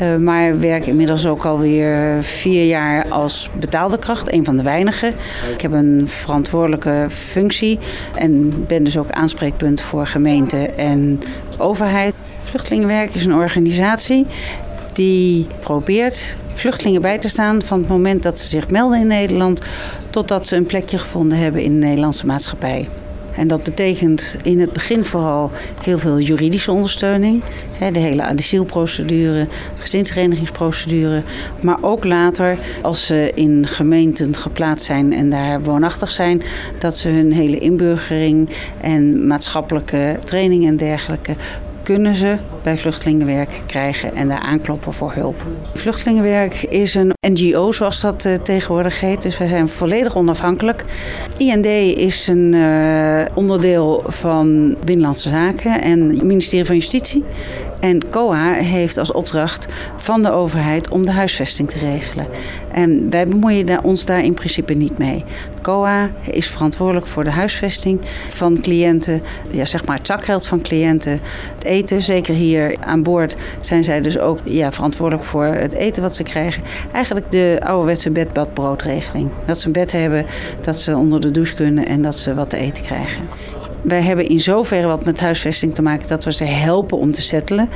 Uh, 0.00 0.16
maar 0.16 0.60
werk 0.60 0.86
inmiddels 0.86 1.26
ook 1.26 1.44
alweer 1.44 2.22
vier 2.22 2.64
jaar 2.64 3.08
als 3.08 3.50
betaalde 3.58 3.98
kracht, 3.98 4.32
een 4.32 4.44
van 4.44 4.56
de 4.56 4.62
weinigen. 4.62 5.14
Ik 5.54 5.60
heb 5.60 5.72
een 5.72 6.08
verantwoordelijke 6.08 7.06
functie 7.10 7.78
en 8.14 8.64
ben 8.66 8.84
dus 8.84 8.98
ook 8.98 9.10
aanspreekpunt 9.10 9.80
voor 9.80 10.06
gemeente 10.06 10.70
en 10.76 11.20
overheid. 11.56 12.14
Vluchtelingenwerk 12.42 13.14
is 13.14 13.24
een 13.24 13.34
organisatie 13.34 14.26
die 14.92 15.46
probeert 15.60 16.36
vluchtelingen 16.58 17.02
bij 17.02 17.18
te 17.18 17.28
staan 17.28 17.62
van 17.62 17.78
het 17.78 17.88
moment 17.88 18.22
dat 18.22 18.38
ze 18.38 18.46
zich 18.46 18.70
melden 18.70 19.00
in 19.00 19.06
Nederland 19.06 19.62
totdat 20.10 20.46
ze 20.46 20.56
een 20.56 20.66
plekje 20.66 20.98
gevonden 20.98 21.38
hebben 21.38 21.62
in 21.62 21.80
de 21.80 21.86
Nederlandse 21.86 22.26
maatschappij. 22.26 22.88
En 23.38 23.48
dat 23.48 23.62
betekent 23.62 24.36
in 24.42 24.60
het 24.60 24.72
begin 24.72 25.04
vooral 25.04 25.50
heel 25.82 25.98
veel 25.98 26.18
juridische 26.18 26.72
ondersteuning. 26.72 27.42
De 27.92 27.98
hele 27.98 28.22
asielprocedure, 28.22 29.46
gezinsverenigingsprocedure. 29.74 31.22
Maar 31.62 31.78
ook 31.80 32.04
later, 32.04 32.58
als 32.82 33.06
ze 33.06 33.32
in 33.34 33.66
gemeenten 33.66 34.34
geplaatst 34.34 34.86
zijn 34.86 35.12
en 35.12 35.30
daar 35.30 35.62
woonachtig 35.62 36.10
zijn, 36.10 36.42
dat 36.78 36.96
ze 36.96 37.08
hun 37.08 37.32
hele 37.32 37.58
inburgering 37.58 38.50
en 38.80 39.26
maatschappelijke 39.26 40.18
training 40.24 40.66
en 40.66 40.76
dergelijke 40.76 41.36
kunnen 41.88 42.14
ze 42.14 42.36
bij 42.62 42.76
vluchtelingenwerk 42.76 43.62
krijgen 43.66 44.14
en 44.14 44.28
daar 44.28 44.38
aankloppen 44.38 44.92
voor 44.92 45.12
hulp. 45.12 45.46
Vluchtelingenwerk 45.74 46.62
is 46.62 46.94
een 46.94 47.12
NGO, 47.28 47.72
zoals 47.72 48.00
dat 48.00 48.24
uh, 48.24 48.34
tegenwoordig 48.34 49.00
heet. 49.00 49.22
Dus 49.22 49.38
wij 49.38 49.46
zijn 49.46 49.68
volledig 49.68 50.16
onafhankelijk. 50.16 50.84
IND 51.36 51.66
is 51.96 52.26
een 52.26 52.52
uh, 52.52 53.24
onderdeel 53.34 54.02
van 54.06 54.76
Binnenlandse 54.84 55.28
Zaken 55.28 55.82
en 55.82 56.08
het 56.08 56.22
ministerie 56.22 56.64
van 56.66 56.74
Justitie. 56.74 57.24
En 57.80 58.10
COA 58.10 58.52
heeft 58.52 58.96
als 58.96 59.12
opdracht 59.12 59.66
van 59.96 60.22
de 60.22 60.30
overheid 60.30 60.88
om 60.88 61.06
de 61.06 61.12
huisvesting 61.12 61.70
te 61.70 61.78
regelen. 61.78 62.26
En 62.72 63.10
wij 63.10 63.28
bemoeien 63.28 63.84
ons 63.84 64.04
daar 64.04 64.24
in 64.24 64.34
principe 64.34 64.74
niet 64.74 64.98
mee. 64.98 65.24
COA 65.62 66.10
is 66.24 66.46
verantwoordelijk 66.46 67.06
voor 67.06 67.24
de 67.24 67.30
huisvesting 67.30 68.00
van 68.28 68.60
cliënten, 68.60 69.22
ja, 69.50 69.64
zeg 69.64 69.84
maar 69.84 69.96
het 69.96 70.06
zakgeld 70.06 70.46
van 70.46 70.62
cliënten, 70.62 71.20
het 71.54 71.64
eten. 71.64 72.02
Zeker 72.02 72.34
hier 72.34 72.76
aan 72.80 73.02
boord 73.02 73.36
zijn 73.60 73.84
zij 73.84 74.00
dus 74.00 74.18
ook 74.18 74.38
ja, 74.44 74.72
verantwoordelijk 74.72 75.26
voor 75.26 75.44
het 75.44 75.72
eten 75.72 76.02
wat 76.02 76.14
ze 76.14 76.22
krijgen. 76.22 76.62
Eigenlijk 76.92 77.30
de 77.30 77.60
ouderwetse 77.64 78.10
bed-bad-broodregeling. 78.10 79.30
Dat 79.46 79.58
ze 79.58 79.66
een 79.66 79.72
bed 79.72 79.92
hebben, 79.92 80.26
dat 80.60 80.78
ze 80.78 80.96
onder 80.96 81.20
de 81.20 81.30
douche 81.30 81.54
kunnen 81.54 81.86
en 81.86 82.02
dat 82.02 82.16
ze 82.16 82.34
wat 82.34 82.50
te 82.50 82.56
eten 82.56 82.84
krijgen. 82.84 83.28
Wij 83.82 84.00
hebben 84.00 84.28
in 84.28 84.40
zoverre 84.40 84.86
wat 84.86 85.04
met 85.04 85.20
huisvesting 85.20 85.74
te 85.74 85.82
maken 85.82 86.08
dat 86.08 86.24
we 86.24 86.32
ze 86.32 86.44
helpen 86.44 86.98
om 86.98 87.12
te 87.12 87.22
settelen. 87.22 87.68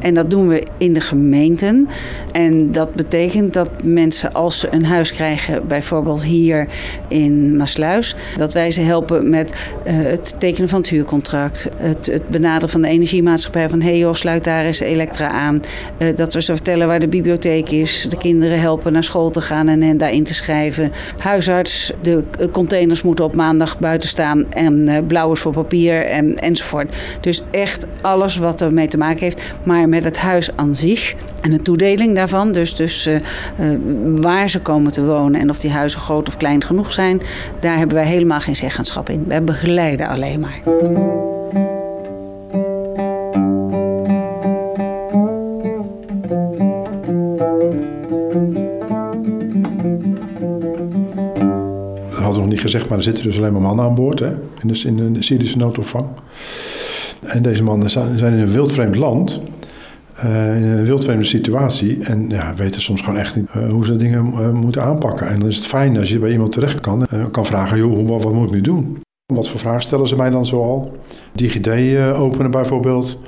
En 0.00 0.14
dat 0.14 0.30
doen 0.30 0.48
we 0.48 0.62
in 0.78 0.92
de 0.92 1.00
gemeenten. 1.00 1.88
En 2.32 2.72
dat 2.72 2.94
betekent 2.94 3.54
dat 3.54 3.70
mensen, 3.82 4.32
als 4.32 4.58
ze 4.58 4.68
een 4.70 4.84
huis 4.84 5.12
krijgen, 5.12 5.66
bijvoorbeeld 5.66 6.24
hier 6.24 6.68
in 7.08 7.56
Maasluis, 7.56 8.16
dat 8.36 8.52
wij 8.52 8.70
ze 8.70 8.80
helpen 8.80 9.30
met 9.30 9.52
uh, 9.86 9.92
het 10.02 10.34
tekenen 10.38 10.68
van 10.68 10.80
het 10.80 10.88
huurcontract, 10.88 11.68
het, 11.76 12.06
het, 12.06 12.28
benaderen 12.28 12.68
van 12.68 12.82
de 12.82 12.88
energiemaatschappij 12.88 13.68
van 13.68 13.80
hey 13.80 13.98
joh, 13.98 14.14
sluit 14.14 14.44
daar 14.44 14.64
eens 14.64 14.80
Elektra 14.80 15.28
aan. 15.28 15.62
Uh, 15.98 16.16
dat 16.16 16.34
we 16.34 16.42
ze 16.42 16.54
vertellen 16.54 16.86
waar 16.86 17.00
de 17.00 17.08
bibliotheek 17.08 17.70
is, 17.70 18.06
de 18.08 18.16
kinderen 18.16 18.60
helpen 18.60 18.92
naar 18.92 19.04
school 19.04 19.30
te 19.30 19.40
gaan 19.40 19.68
en 19.68 19.82
hen 19.82 19.98
daarin 19.98 20.24
te 20.24 20.34
schrijven. 20.34 20.92
Huisarts, 21.18 21.92
de 22.02 22.24
containers 22.52 23.02
moeten 23.02 23.24
op 23.24 23.34
maandag 23.34 23.78
buiten 23.78 24.08
staan 24.08 24.52
en 24.52 24.88
uh, 24.88 24.98
blauwers 25.06 25.40
voor 25.40 25.52
papier 25.52 26.04
en, 26.04 26.36
enzovoort. 26.36 26.96
Dus 27.20 27.42
echt 27.50 27.86
alles 28.00 28.36
wat 28.36 28.60
ermee 28.60 28.88
te 28.88 28.98
maken 28.98 29.20
heeft. 29.20 29.54
Maar 29.62 29.87
met 29.88 30.04
het 30.04 30.16
huis 30.16 30.56
aan 30.56 30.74
zich 30.74 31.14
en 31.40 31.50
de 31.50 31.62
toedeling 31.62 32.14
daarvan. 32.14 32.52
Dus, 32.52 32.74
dus 32.74 33.06
uh, 33.06 33.14
uh, 33.14 33.78
waar 34.20 34.50
ze 34.50 34.60
komen 34.60 34.92
te 34.92 35.04
wonen 35.04 35.40
en 35.40 35.50
of 35.50 35.58
die 35.58 35.70
huizen 35.70 36.00
groot 36.00 36.28
of 36.28 36.36
klein 36.36 36.64
genoeg 36.64 36.92
zijn, 36.92 37.20
daar 37.60 37.76
hebben 37.76 37.96
wij 37.96 38.06
helemaal 38.06 38.40
geen 38.40 38.56
zeggenschap 38.56 39.10
in. 39.10 39.24
Wij 39.26 39.44
begeleiden 39.44 40.08
alleen 40.08 40.40
maar. 40.40 40.60
We 52.08 52.44
nog 52.44 52.46
niet 52.46 52.60
gezegd, 52.60 52.88
maar 52.88 52.98
er 52.98 53.04
zitten 53.04 53.24
dus 53.24 53.38
alleen 53.38 53.52
maar 53.52 53.62
mannen 53.62 53.84
aan 53.84 53.94
boord 53.94 54.18
hè, 54.18 54.28
in, 54.62 54.68
de, 54.68 54.82
in 54.86 55.12
de 55.12 55.22
Syrische 55.22 55.58
noodopvang. 55.58 56.06
En 57.20 57.42
deze 57.42 57.62
mannen 57.62 57.90
zijn 57.90 58.18
in 58.18 58.38
een 58.38 58.50
wildvreemd 58.50 58.96
land. 58.96 59.40
Uh, 60.24 60.56
in 60.56 60.62
een 60.62 60.84
wildvreemde 60.84 61.24
situatie. 61.24 61.98
En 62.02 62.28
ja, 62.28 62.54
weten 62.54 62.80
soms 62.80 63.00
gewoon 63.00 63.18
echt 63.18 63.36
niet 63.36 63.48
uh, 63.56 63.70
hoe 63.70 63.86
ze 63.86 63.96
dingen 63.96 64.26
uh, 64.26 64.50
moeten 64.50 64.82
aanpakken. 64.82 65.28
En 65.28 65.38
dan 65.38 65.48
is 65.48 65.56
het 65.56 65.66
fijn 65.66 65.98
als 65.98 66.08
je 66.08 66.18
bij 66.18 66.30
iemand 66.30 66.52
terecht 66.52 66.80
kan. 66.80 67.06
en 67.06 67.30
kan 67.30 67.46
vragen, 67.46 67.78
joh, 67.78 68.08
wat, 68.08 68.22
wat, 68.22 68.32
moet 68.32 68.46
ik 68.46 68.52
nu 68.52 68.60
doen? 68.60 68.98
Wat 69.34 69.48
voor 69.48 69.60
vragen 69.60 69.82
stellen 69.82 70.08
ze 70.08 70.16
mij 70.16 70.30
dan 70.30 70.46
zoal? 70.46 70.96
DigiD 71.32 71.68
openen 72.14 72.50
bijvoorbeeld. 72.50 73.18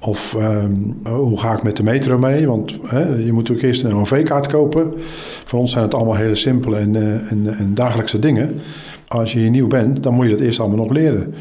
Of 0.00 0.34
ehm, 0.34 0.72
hoe 1.08 1.40
ga 1.40 1.56
ik 1.56 1.62
met 1.62 1.76
de 1.76 1.82
metro 1.82 2.18
mee? 2.18 2.46
Want 2.46 2.70
je 3.24 3.30
moet 3.32 3.50
ook 3.50 3.60
eerst 3.60 3.84
een 3.84 3.94
OV-kaart 3.94 4.46
kopen. 4.46 4.92
Voor 5.44 5.58
ons 5.58 5.70
zijn 5.72 5.84
het 5.84 5.94
allemaal 5.94 6.16
hele 6.16 6.34
simpele 6.34 6.76
en, 6.76 6.96
en, 7.28 7.56
en 7.58 7.74
dagelijkse 7.74 8.18
dingen. 8.18 8.60
Als 9.08 9.32
je 9.32 9.38
hier 9.38 9.50
nieuw 9.50 9.66
bent, 9.66 10.02
dan 10.02 10.14
moet 10.14 10.24
je 10.24 10.30
dat 10.30 10.40
eerst 10.40 10.60
allemaal 10.60 10.84
nog 10.84 10.90
leren. 10.92 11.34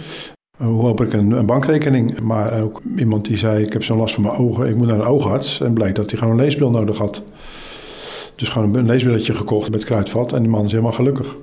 Hoe 0.64 0.88
open 0.88 1.06
ik 1.06 1.14
een, 1.14 1.46
bankrekening? 1.46 2.20
Maar 2.20 2.62
ook 2.62 2.82
iemand 2.98 3.26
die 3.26 3.38
zei: 3.38 3.64
Ik 3.64 3.74
heb 3.74 3.84
zo'n 3.84 3.98
last 3.98 4.14
van 4.14 4.24
mijn 4.24 4.38
ogen, 4.38 4.68
ik 4.68 4.76
moet 4.76 4.88
naar 4.88 5.00
een 5.00 5.06
oogarts. 5.06 5.62
En 5.62 5.74
blijkt 5.74 5.96
dat 5.96 6.10
hij 6.10 6.20
gewoon 6.20 6.34
een 6.34 6.44
leesbril 6.44 6.70
nodig 6.70 6.98
had. 6.98 7.24
Dus 8.36 8.50
gewoon 8.50 8.76
een 8.76 8.86
leesbrilletje 8.86 9.34
gekocht 9.34 9.72
met 9.72 9.84
kruidvat 9.84 10.34
en 10.34 10.42
die 10.42 10.52
man 10.52 10.66
is 10.66 10.72
helemaal 10.72 10.92
gelukkig. 10.92 11.38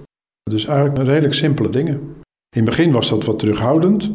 Dus 0.50 0.66
eigenlijk 0.66 1.06
redelijk 1.06 1.34
simpele 1.34 1.70
dingen. 1.70 1.94
In 2.56 2.62
het 2.62 2.64
begin 2.64 2.92
was 2.92 3.08
dat 3.08 3.24
wat 3.24 3.38
terughoudend. 3.38 4.12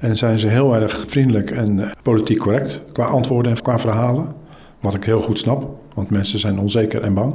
En 0.00 0.16
zijn 0.16 0.38
ze 0.38 0.48
heel 0.48 0.74
erg 0.74 1.04
vriendelijk 1.06 1.50
en 1.50 1.90
politiek 2.02 2.38
correct 2.38 2.82
qua 2.92 3.04
antwoorden 3.04 3.52
en 3.52 3.62
qua 3.62 3.78
verhalen. 3.78 4.34
Wat 4.80 4.94
ik 4.94 5.04
heel 5.04 5.20
goed 5.20 5.38
snap, 5.38 5.82
want 5.94 6.10
mensen 6.10 6.38
zijn 6.38 6.58
onzeker 6.58 7.02
en 7.02 7.14
bang. 7.14 7.34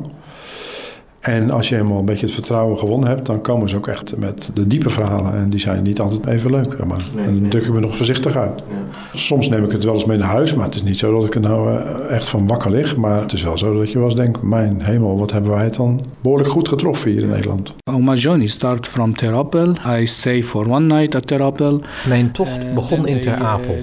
En 1.21 1.51
als 1.51 1.69
je 1.69 1.77
eenmaal 1.77 1.99
een 1.99 2.05
beetje 2.05 2.25
het 2.25 2.35
vertrouwen 2.35 2.77
gewonnen 2.77 3.09
hebt, 3.09 3.25
dan 3.25 3.41
komen 3.41 3.69
ze 3.69 3.75
ook 3.75 3.87
echt 3.87 4.17
met 4.17 4.51
de 4.53 4.67
diepe 4.67 4.89
verhalen. 4.89 5.33
En 5.33 5.49
die 5.49 5.59
zijn 5.59 5.83
niet 5.83 5.99
altijd 5.99 6.25
even 6.25 6.51
leuk. 6.51 6.73
Zeg 6.77 6.85
maar. 6.85 7.05
Nee, 7.15 7.25
en 7.25 7.39
dan 7.39 7.49
druk 7.49 7.63
ik 7.63 7.73
me 7.73 7.79
nog 7.79 7.97
voorzichtig 7.97 8.35
uit. 8.35 8.63
Ja. 8.69 9.17
Soms 9.17 9.49
neem 9.49 9.63
ik 9.63 9.71
het 9.71 9.83
wel 9.83 9.93
eens 9.93 10.05
mee 10.05 10.17
naar 10.17 10.27
huis, 10.27 10.53
maar 10.53 10.65
het 10.65 10.75
is 10.75 10.83
niet 10.83 10.97
zo 10.97 11.13
dat 11.13 11.25
ik 11.25 11.35
er 11.35 11.41
nou 11.41 11.79
echt 12.07 12.27
van 12.27 12.47
wakker 12.47 12.71
lig. 12.71 12.95
Maar 12.95 13.21
het 13.21 13.33
is 13.33 13.43
wel 13.43 13.57
zo 13.57 13.77
dat 13.77 13.91
je 13.91 13.97
wel 13.97 14.07
eens 14.07 14.15
denkt: 14.15 14.41
mijn 14.41 14.81
hemel, 14.81 15.17
wat 15.17 15.31
hebben 15.31 15.51
wij 15.51 15.63
het 15.63 15.75
dan 15.75 16.05
behoorlijk 16.21 16.49
goed 16.49 16.67
getroffen 16.67 17.11
hier 17.11 17.21
in 17.21 17.29
Nederland. 17.29 17.73
my 17.99 18.13
journey 18.13 18.47
start 18.47 18.87
from 18.87 19.15
Ter 19.15 19.33
Apel. 19.33 19.75
I 19.99 20.05
stay 20.05 20.43
for 20.43 20.69
one 20.69 20.95
night 20.95 21.15
at 21.15 21.27
Ter 21.27 21.41
Apel. 21.41 21.81
Mijn 22.07 22.31
tocht 22.31 22.73
begon 22.73 23.07
in 23.07 23.21
Ter 23.21 23.35
Apel. 23.35 23.75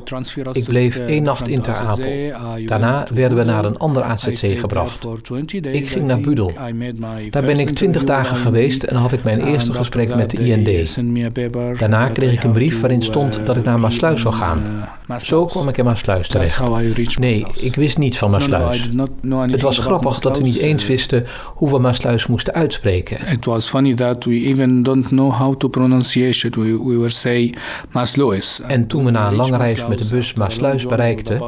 Ik 0.52 0.64
bleef 0.64 0.98
één 0.98 1.22
nacht 1.22 1.48
in 1.48 1.60
Ter 1.60 1.74
Apel. 1.74 2.32
Daarna 2.66 3.06
werden 3.14 3.38
we 3.38 3.44
naar 3.44 3.64
een 3.64 3.78
ander 3.78 4.02
AZC 4.02 4.58
gebracht. 4.58 5.04
Ik 5.60 5.88
ging 5.88 6.06
naar 6.06 6.20
Budel. 6.20 6.52
Daar 7.30 7.42
ben 7.44 7.58
ik 7.58 7.70
twintig 7.70 8.04
dagen 8.04 8.36
geweest 8.36 8.82
en 8.82 8.96
had 8.96 9.12
ik 9.12 9.24
mijn 9.24 9.46
eerste 9.46 9.72
gesprek 9.72 10.14
met 10.14 10.30
de 10.30 10.44
IND. 10.44 10.98
Daarna 11.78 12.08
kreeg 12.08 12.32
ik 12.32 12.44
een 12.44 12.52
brief 12.52 12.80
waarin 12.80 13.02
stond 13.02 13.40
dat 13.46 13.56
ik 13.56 13.64
naar 13.64 13.80
Maasluis 13.80 14.20
zou 14.20 14.34
gaan. 14.34 14.62
Zo 15.16 15.44
kwam 15.44 15.68
ik 15.68 15.78
in 15.78 15.84
Maasluis 15.84 16.28
terecht. 16.28 17.18
Nee, 17.18 17.46
ik 17.60 17.74
wist 17.74 17.98
niets 17.98 18.18
van 18.18 18.30
Maasluis. 18.30 18.90
Het 19.50 19.60
was 19.60 19.78
grappig 19.78 20.18
dat 20.18 20.36
we 20.36 20.42
niet 20.42 20.56
eens 20.56 20.86
wisten 20.86 21.26
hoe 21.44 21.70
we 21.70 21.78
Maasluis 21.78 22.26
moesten 22.26 22.54
uitspreken. 22.54 23.26
It 23.26 23.44
was 23.44 23.68
funny 23.68 23.94
that 23.94 24.24
we 24.24 24.32
even 24.32 24.82
don't 24.82 25.06
know 25.06 25.32
how 25.32 25.56
to 25.56 25.70
it. 26.44 26.54
We, 26.54 26.84
we 26.84 26.96
were 26.96 27.08
say 27.08 27.54
Maasluis. 27.90 28.60
En 28.66 28.86
toen 28.86 29.04
we 29.04 29.10
na 29.10 29.28
een 29.28 29.34
lange 29.34 29.56
reis 29.56 29.86
met 29.86 29.98
de 29.98 30.08
bus 30.10 30.34
Maasluis 30.34 30.86
bereikten, 30.86 31.40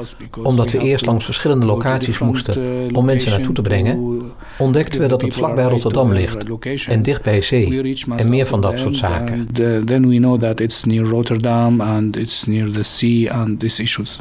omdat 0.43 0.71
we 0.71 0.79
eerst 0.79 1.07
langs 1.07 1.25
verschillende 1.25 1.67
locaties 1.67 2.19
moesten 2.19 2.89
om 2.93 3.05
mensen 3.05 3.31
naartoe 3.31 3.55
te 3.55 3.63
brengen, 3.63 4.23
ontdekten 4.59 5.01
we 5.01 5.07
dat 5.07 5.23
het 5.23 5.35
vlakbij 5.35 5.69
Rotterdam 5.71 6.13
ligt 6.13 6.87
en 6.89 7.03
dicht 7.03 7.23
bij 7.23 7.41
zee 7.41 7.95
en 8.17 8.29
meer 8.29 8.47
van 8.47 8.61
dat 8.61 8.79
soort 8.79 8.97
zaken. 8.97 9.49
Then 9.85 10.09
we 10.09 10.17
know 10.17 10.41
that 10.41 10.61
it's 10.61 10.85
near 10.85 11.05
Rotterdam 11.05 11.81
and 11.81 12.17
it's 12.17 12.45
near 12.45 12.71
the 12.71 12.83
sea 12.83 13.33
and 13.33 13.61
these 13.61 13.83
issues. 13.83 14.19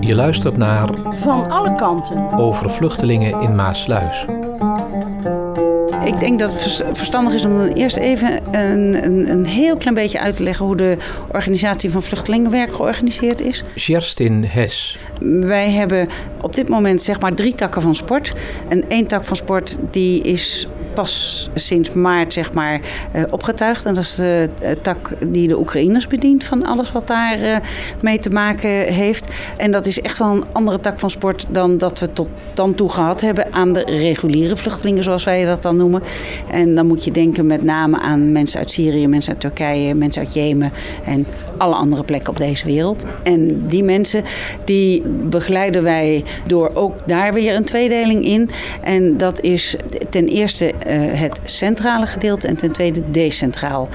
Je 0.00 0.14
luistert 0.14 0.56
naar 0.56 0.88
Van 1.14 1.50
alle 1.50 1.74
kanten 1.74 2.30
over 2.30 2.70
vluchtelingen 2.70 3.40
in 3.40 3.54
Maasluis. 3.54 4.24
Ik 6.04 6.20
denk 6.20 6.38
dat 6.38 6.52
het 6.52 6.84
verstandig 6.92 7.32
is 7.32 7.44
om 7.44 7.60
eerst 7.60 7.96
even 7.96 8.54
een, 8.54 9.04
een, 9.04 9.30
een, 9.30 9.46
heel 9.46 9.76
klein 9.76 9.94
beetje 9.94 10.20
uit 10.20 10.36
te 10.36 10.42
leggen 10.42 10.66
hoe 10.66 10.76
de 10.76 10.96
organisatie 11.32 11.90
van 11.90 12.02
vluchtelingenwerk 12.02 12.74
georganiseerd 12.74 13.40
is. 13.40 13.64
Gerstin 13.74 14.44
Hes. 14.44 14.98
Wij 15.20 15.70
hebben 15.70 16.08
op 16.40 16.54
dit 16.54 16.68
moment 16.68 17.02
zeg 17.02 17.20
maar 17.20 17.34
drie 17.34 17.54
takken 17.54 17.82
van 17.82 17.94
sport. 17.94 18.34
En 18.68 18.88
één 18.88 19.06
tak 19.06 19.24
van 19.24 19.36
sport 19.36 19.76
die 19.90 20.22
is 20.22 20.68
pas 21.00 21.50
sinds 21.54 21.92
maart 21.92 22.32
zeg 22.32 22.52
maar, 22.52 22.80
uh, 23.14 23.22
opgetuigd. 23.30 23.84
En 23.84 23.94
dat 23.94 24.02
is 24.02 24.14
de 24.14 24.48
uh, 24.62 24.70
tak 24.82 25.12
die 25.26 25.48
de 25.48 25.58
Oekraïners 25.58 26.06
bedient 26.06 26.44
van 26.44 26.66
alles 26.66 26.92
wat 26.92 27.06
daar 27.06 27.40
uh, 27.40 27.56
mee 28.00 28.18
te 28.18 28.30
maken 28.30 28.70
heeft. 28.70 29.26
En 29.56 29.72
dat 29.72 29.86
is 29.86 30.00
echt 30.00 30.18
wel 30.18 30.28
een 30.28 30.44
andere 30.52 30.80
tak 30.80 30.98
van 30.98 31.10
sport 31.10 31.46
dan 31.50 31.78
dat 31.78 31.98
we 31.98 32.12
tot 32.12 32.28
dan 32.54 32.74
toe 32.74 32.88
gehad 32.88 33.20
hebben 33.20 33.54
aan 33.54 33.72
de 33.72 33.84
reguliere 33.86 34.56
vluchtelingen, 34.56 35.02
zoals 35.02 35.24
wij 35.24 35.44
dat 35.44 35.62
dan 35.62 35.76
noemen. 35.76 36.02
En 36.50 36.74
dan 36.74 36.86
moet 36.86 37.04
je 37.04 37.10
denken 37.10 37.46
met 37.46 37.62
name 37.62 37.98
aan 37.98 38.32
mensen 38.32 38.58
uit 38.58 38.70
Syrië, 38.70 39.08
mensen 39.08 39.32
uit 39.32 39.40
Turkije, 39.40 39.94
mensen 39.94 40.22
uit 40.22 40.34
Jemen 40.34 40.72
en 41.04 41.26
alle 41.56 41.74
andere 41.74 42.04
plekken 42.04 42.30
op 42.30 42.36
deze 42.36 42.64
wereld. 42.64 43.04
En 43.22 43.68
die 43.68 43.84
mensen 43.84 44.24
die 44.64 45.02
begeleiden 45.06 45.82
wij 45.82 46.24
door 46.46 46.70
ook 46.74 46.94
daar 47.06 47.32
weer 47.32 47.54
een 47.54 47.64
tweedeling 47.64 48.24
in. 48.24 48.50
En 48.80 49.16
dat 49.16 49.40
is 49.40 49.76
ten 50.10 50.28
eerste 50.28 50.72
het 50.98 51.40
centrale 51.44 52.06
gedeelte 52.06 52.46
en 52.46 52.56
ten 52.56 52.72
tweede 52.72 53.10
decentraal. 53.10 53.88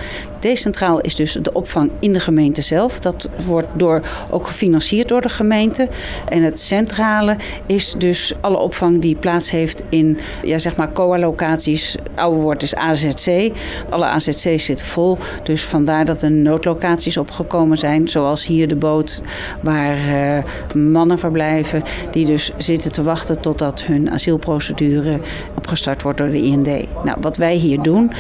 Decentraal 0.45 1.01
is 1.01 1.15
dus 1.15 1.33
de 1.33 1.53
opvang 1.53 1.91
in 1.99 2.13
de 2.13 2.19
gemeente 2.19 2.61
zelf. 2.61 2.99
Dat 2.99 3.29
wordt 3.45 3.67
door, 3.73 4.01
ook 4.29 4.47
gefinancierd 4.47 5.07
door 5.07 5.21
de 5.21 5.29
gemeente. 5.29 5.87
En 6.29 6.43
het 6.43 6.59
centrale 6.59 7.35
is 7.65 7.95
dus 7.97 8.33
alle 8.41 8.57
opvang 8.57 9.01
die 9.01 9.15
plaats 9.15 9.49
heeft 9.49 9.83
in 9.89 10.17
ja, 10.43 10.57
zeg 10.57 10.75
maar 10.75 10.91
COA-locaties. 10.91 11.95
Oude 12.15 12.39
woord 12.39 12.63
is 12.63 12.75
AZC. 12.75 13.51
Alle 13.89 14.05
AZC's 14.05 14.65
zitten 14.65 14.85
vol. 14.85 15.17
Dus 15.43 15.63
vandaar 15.63 16.05
dat 16.05 16.21
er 16.21 16.31
noodlocaties 16.31 17.17
opgekomen 17.17 17.77
zijn. 17.77 18.07
Zoals 18.07 18.45
hier 18.45 18.67
de 18.67 18.75
boot 18.75 19.21
waar 19.61 19.97
uh, 19.97 20.43
mannen 20.73 21.19
verblijven. 21.19 21.83
Die 22.11 22.25
dus 22.25 22.51
zitten 22.57 22.91
te 22.91 23.03
wachten 23.03 23.39
totdat 23.39 23.81
hun 23.81 24.11
asielprocedure 24.11 25.19
opgestart 25.57 26.01
wordt 26.01 26.17
door 26.17 26.29
de 26.29 26.41
IND. 26.41 26.65
Nou, 27.03 27.17
wat 27.21 27.37
wij 27.37 27.55
hier 27.55 27.81
doen 27.81 28.11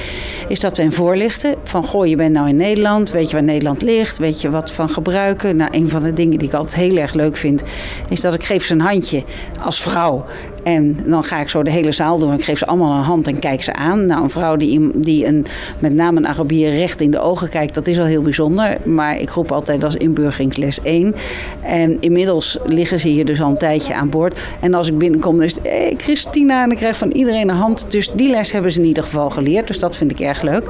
is 0.47 0.59
dat 0.59 0.77
we 0.77 0.83
hen 0.83 0.91
voorlichten 0.91 1.55
van 1.63 1.83
goh, 1.83 2.05
je 2.05 2.14
bent 2.15 2.33
nou 2.33 2.47
in 2.47 2.55
Nederland, 2.55 3.11
weet 3.11 3.29
je 3.29 3.35
waar 3.35 3.43
Nederland 3.43 3.81
ligt, 3.81 4.17
weet 4.17 4.41
je 4.41 4.49
wat 4.49 4.71
van 4.71 4.89
gebruiken. 4.89 5.55
Nou, 5.55 5.69
een 5.73 5.89
van 5.89 6.03
de 6.03 6.13
dingen 6.13 6.37
die 6.37 6.47
ik 6.47 6.53
altijd 6.53 6.75
heel 6.75 6.97
erg 6.97 7.13
leuk 7.13 7.37
vind 7.37 7.63
is 8.09 8.21
dat 8.21 8.33
ik 8.33 8.43
geef 8.43 8.65
ze 8.65 8.73
een 8.73 8.79
handje 8.79 9.23
als 9.61 9.81
vrouw 9.81 10.25
en 10.65 10.97
dan 11.05 11.23
ga 11.23 11.39
ik 11.39 11.49
zo 11.49 11.63
de 11.63 11.71
hele 11.71 11.91
zaal 11.91 12.19
doen. 12.19 12.33
Ik 12.33 12.43
geef 12.43 12.57
ze 12.57 12.65
allemaal 12.65 12.97
een 12.97 13.03
hand 13.03 13.27
en 13.27 13.39
kijk 13.39 13.63
ze 13.63 13.73
aan. 13.73 14.05
Nou, 14.05 14.23
een 14.23 14.29
vrouw 14.29 14.55
die, 14.55 14.89
die 14.95 15.25
een, 15.25 15.45
met 15.79 15.93
name 15.93 16.17
een 16.17 16.27
Arabier 16.27 16.69
recht 16.69 17.01
in 17.01 17.11
de 17.11 17.19
ogen 17.19 17.49
kijkt, 17.49 17.75
dat 17.75 17.87
is 17.87 17.99
al 17.99 18.05
heel 18.05 18.21
bijzonder. 18.21 18.77
Maar 18.83 19.19
ik 19.19 19.29
roep 19.29 19.51
altijd 19.51 19.83
als 19.83 19.95
inburgeringsles 19.95 20.81
1. 20.81 21.15
En 21.61 21.97
inmiddels 21.99 22.57
liggen 22.65 22.99
ze 22.99 23.07
hier 23.07 23.25
dus 23.25 23.41
al 23.41 23.49
een 23.49 23.57
tijdje 23.57 23.95
aan 23.95 24.09
boord. 24.09 24.39
En 24.59 24.73
als 24.73 24.87
ik 24.87 24.97
binnenkom, 24.97 25.37
dan 25.37 25.45
is 25.45 25.55
het, 25.55 26.01
Christina, 26.01 26.63
en 26.63 26.71
ik 26.71 26.77
krijg 26.77 26.97
van 26.97 27.11
iedereen 27.11 27.49
een 27.49 27.55
hand. 27.55 27.91
Dus 27.91 28.11
die 28.11 28.29
les 28.29 28.51
hebben 28.51 28.71
ze 28.71 28.79
in 28.79 28.85
ieder 28.85 29.03
geval 29.03 29.29
geleerd. 29.29 29.67
Dus 29.67 29.79
dat 29.79 29.95
vind 29.95 30.11
ik 30.11 30.19
erg 30.19 30.41
leuk. 30.41 30.69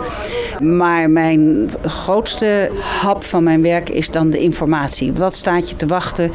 Maar 0.59 1.09
mijn 1.09 1.69
grootste 1.85 2.69
hap 3.01 3.23
van 3.23 3.43
mijn 3.43 3.61
werk 3.61 3.89
is 3.89 4.11
dan 4.11 4.29
de 4.29 4.39
informatie. 4.39 5.13
Wat 5.13 5.35
staat 5.35 5.69
je 5.69 5.75
te 5.75 5.85
wachten? 5.85 6.31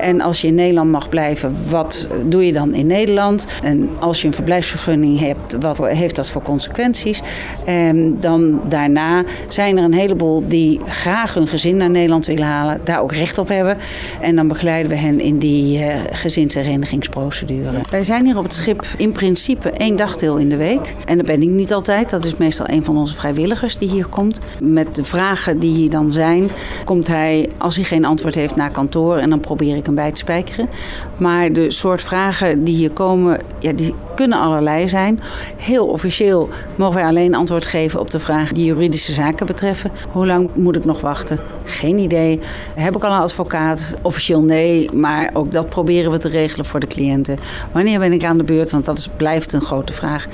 En 0.00 0.20
als 0.20 0.40
je 0.40 0.46
in 0.46 0.54
Nederland 0.54 0.90
mag 0.90 1.08
blijven, 1.08 1.56
wat 1.70 2.08
doe 2.24 2.46
je 2.46 2.52
dan 2.52 2.64
in 2.66 2.68
Nederland? 2.68 2.94
Nederland. 2.96 3.46
En 3.62 3.90
als 3.98 4.20
je 4.20 4.26
een 4.26 4.34
verblijfsvergunning 4.34 5.18
hebt, 5.18 5.56
wat 5.60 5.76
heeft 5.76 6.16
dat 6.16 6.30
voor 6.30 6.42
consequenties? 6.42 7.22
En 7.64 8.16
dan 8.20 8.60
daarna 8.68 9.24
zijn 9.48 9.78
er 9.78 9.84
een 9.84 9.94
heleboel 9.94 10.48
die 10.48 10.80
graag 10.88 11.34
hun 11.34 11.46
gezin 11.46 11.76
naar 11.76 11.90
Nederland 11.90 12.26
willen 12.26 12.46
halen, 12.46 12.80
daar 12.84 13.00
ook 13.00 13.12
recht 13.12 13.38
op 13.38 13.48
hebben. 13.48 13.76
En 14.20 14.36
dan 14.36 14.48
begeleiden 14.48 14.90
we 14.90 14.98
hen 14.98 15.20
in 15.20 15.38
die 15.38 15.78
uh, 15.78 15.94
gezinsherenigingsprocedure. 16.10 17.80
Wij 17.90 18.04
zijn 18.04 18.24
hier 18.24 18.38
op 18.38 18.44
het 18.44 18.52
schip 18.52 18.86
in 18.96 19.12
principe 19.12 19.70
één 19.70 19.96
dagdeel 19.96 20.36
in 20.36 20.48
de 20.48 20.56
week. 20.56 20.94
En 21.06 21.16
dat 21.16 21.26
ben 21.26 21.42
ik 21.42 21.48
niet 21.48 21.72
altijd. 21.72 22.10
Dat 22.10 22.24
is 22.24 22.36
meestal 22.36 22.68
een 22.68 22.84
van 22.84 22.96
onze 22.96 23.14
vrijwilligers 23.14 23.78
die 23.78 23.88
hier 23.88 24.06
komt. 24.06 24.38
Met 24.60 24.96
de 24.96 25.04
vragen 25.04 25.58
die 25.58 25.74
hier 25.74 25.90
dan 25.90 26.12
zijn, 26.12 26.50
komt 26.84 27.06
hij, 27.06 27.48
als 27.58 27.76
hij 27.76 27.84
geen 27.84 28.04
antwoord 28.04 28.34
heeft, 28.34 28.56
naar 28.56 28.70
kantoor. 28.70 29.16
En 29.16 29.30
dan 29.30 29.40
probeer 29.40 29.76
ik 29.76 29.86
hem 29.86 29.94
bij 29.94 30.12
te 30.12 30.20
spijkeren. 30.20 30.68
Maar 31.16 31.52
de 31.52 31.70
soort 31.70 32.02
vragen 32.02 32.64
die 32.64 32.74
hier 32.74 32.85
komen, 32.90 33.38
ja, 33.60 33.72
die 33.72 33.94
kunnen 34.16 34.38
allerlei 34.38 34.88
zijn. 34.88 35.20
Heel 35.56 35.86
officieel 35.86 36.48
mogen 36.76 36.94
wij 36.94 37.04
alleen 37.04 37.34
antwoord 37.34 37.66
geven 37.66 38.00
op 38.00 38.10
de 38.10 38.18
vragen 38.18 38.54
die 38.54 38.64
juridische 38.64 39.12
zaken 39.12 39.46
betreffen. 39.46 39.90
Hoe 40.10 40.26
lang 40.26 40.50
moet 40.54 40.76
ik 40.76 40.84
nog 40.84 41.00
wachten? 41.00 41.40
Geen 41.64 41.98
idee. 41.98 42.40
Heb 42.74 42.96
ik 42.96 43.04
al 43.04 43.12
een 43.12 43.20
advocaat? 43.20 43.96
Officieel 44.02 44.42
nee, 44.42 44.92
maar 44.92 45.30
ook 45.32 45.52
dat 45.52 45.68
proberen 45.68 46.10
we 46.10 46.18
te 46.18 46.28
regelen 46.28 46.64
voor 46.64 46.80
de 46.80 46.86
cliënten. 46.86 47.38
Wanneer 47.72 47.98
ben 47.98 48.12
ik 48.12 48.24
aan 48.24 48.38
de 48.38 48.44
beurt? 48.44 48.70
Want 48.70 48.84
dat 48.84 49.08
blijft 49.16 49.52
een 49.52 49.60
grote 49.60 49.92
vraag. 49.92 50.26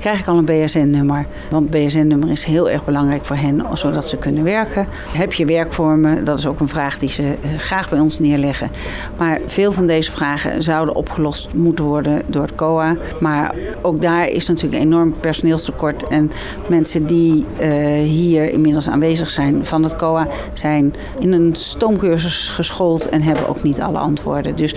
Krijg 0.00 0.20
ik 0.20 0.26
al 0.26 0.38
een 0.38 0.44
BSN-nummer? 0.44 1.26
Want 1.50 1.70
BSN-nummer 1.70 2.30
is 2.30 2.44
heel 2.44 2.70
erg 2.70 2.84
belangrijk 2.84 3.24
voor 3.24 3.36
hen, 3.36 3.64
zodat 3.72 4.08
ze 4.08 4.16
kunnen 4.16 4.44
werken. 4.44 4.86
Heb 5.08 5.32
je 5.32 5.46
werkvormen? 5.46 6.24
Dat 6.24 6.38
is 6.38 6.46
ook 6.46 6.60
een 6.60 6.68
vraag 6.68 6.98
die 6.98 7.08
ze 7.08 7.22
eh, 7.22 7.58
graag 7.58 7.88
bij 7.90 7.98
ons 7.98 8.18
neerleggen. 8.18 8.70
Maar 9.16 9.40
veel 9.46 9.72
van 9.72 9.86
deze 9.86 10.12
vragen 10.12 10.62
zouden 10.62 10.94
opgelost 10.94 11.54
moeten 11.54 11.84
worden 11.84 12.22
door 12.26 12.42
het 12.42 12.54
COA. 12.54 12.96
Maar 13.20 13.54
ook 13.82 14.02
daar 14.02 14.28
is 14.28 14.46
natuurlijk 14.46 14.82
een 14.82 14.88
enorm 14.88 15.14
personeelstekort. 15.20 16.06
En 16.06 16.30
mensen 16.68 17.06
die 17.06 17.44
uh, 17.60 17.68
hier 18.02 18.52
inmiddels 18.52 18.88
aanwezig 18.88 19.30
zijn 19.30 19.64
van 19.64 19.82
het 19.82 19.96
COA 19.96 20.28
zijn 20.52 20.94
in 21.18 21.32
een 21.32 21.54
stoomcursus 21.54 22.48
geschoold 22.48 23.08
en 23.08 23.22
hebben 23.22 23.48
ook 23.48 23.62
niet 23.62 23.80
alle 23.80 23.98
antwoorden. 23.98 24.56
Dus 24.56 24.74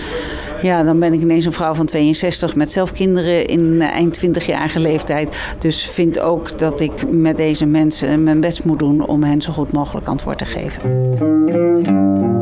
ja, 0.61 0.83
dan 0.83 0.99
ben 0.99 1.13
ik 1.13 1.21
ineens 1.21 1.45
een 1.45 1.51
vrouw 1.51 1.73
van 1.73 1.85
62 1.85 2.55
met 2.55 2.71
zelf 2.71 2.91
kinderen 2.91 3.47
in 3.47 3.81
eind 3.81 4.25
20-jarige 4.25 4.79
leeftijd. 4.79 5.29
Dus 5.59 5.85
vind 5.85 6.19
ook 6.19 6.59
dat 6.59 6.79
ik 6.79 7.11
met 7.11 7.37
deze 7.37 7.65
mensen 7.65 8.23
mijn 8.23 8.39
best 8.39 8.63
moet 8.63 8.79
doen 8.79 9.07
om 9.07 9.23
hen 9.23 9.41
zo 9.41 9.51
goed 9.51 9.71
mogelijk 9.71 10.07
antwoord 10.07 10.37
te 10.37 10.45
geven. 10.45 12.38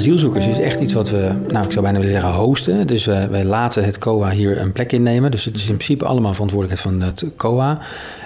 Asielzoekers 0.00 0.46
is 0.46 0.58
echt 0.58 0.80
iets 0.80 0.92
wat 0.92 1.10
we, 1.10 1.32
nou 1.48 1.64
ik 1.64 1.72
zou 1.72 1.84
bijna 1.84 1.98
willen 1.98 2.12
zeggen, 2.12 2.32
hosten. 2.32 2.86
Dus 2.86 3.04
wij 3.04 3.44
laten 3.44 3.84
het 3.84 3.98
COA 3.98 4.30
hier 4.30 4.60
een 4.60 4.72
plek 4.72 4.92
innemen. 4.92 5.30
Dus 5.30 5.44
het 5.44 5.56
is 5.56 5.68
in 5.68 5.74
principe 5.74 6.04
allemaal 6.04 6.32
verantwoordelijkheid 6.32 6.94
van 6.94 7.06
het 7.06 7.36
COA. 7.36 7.78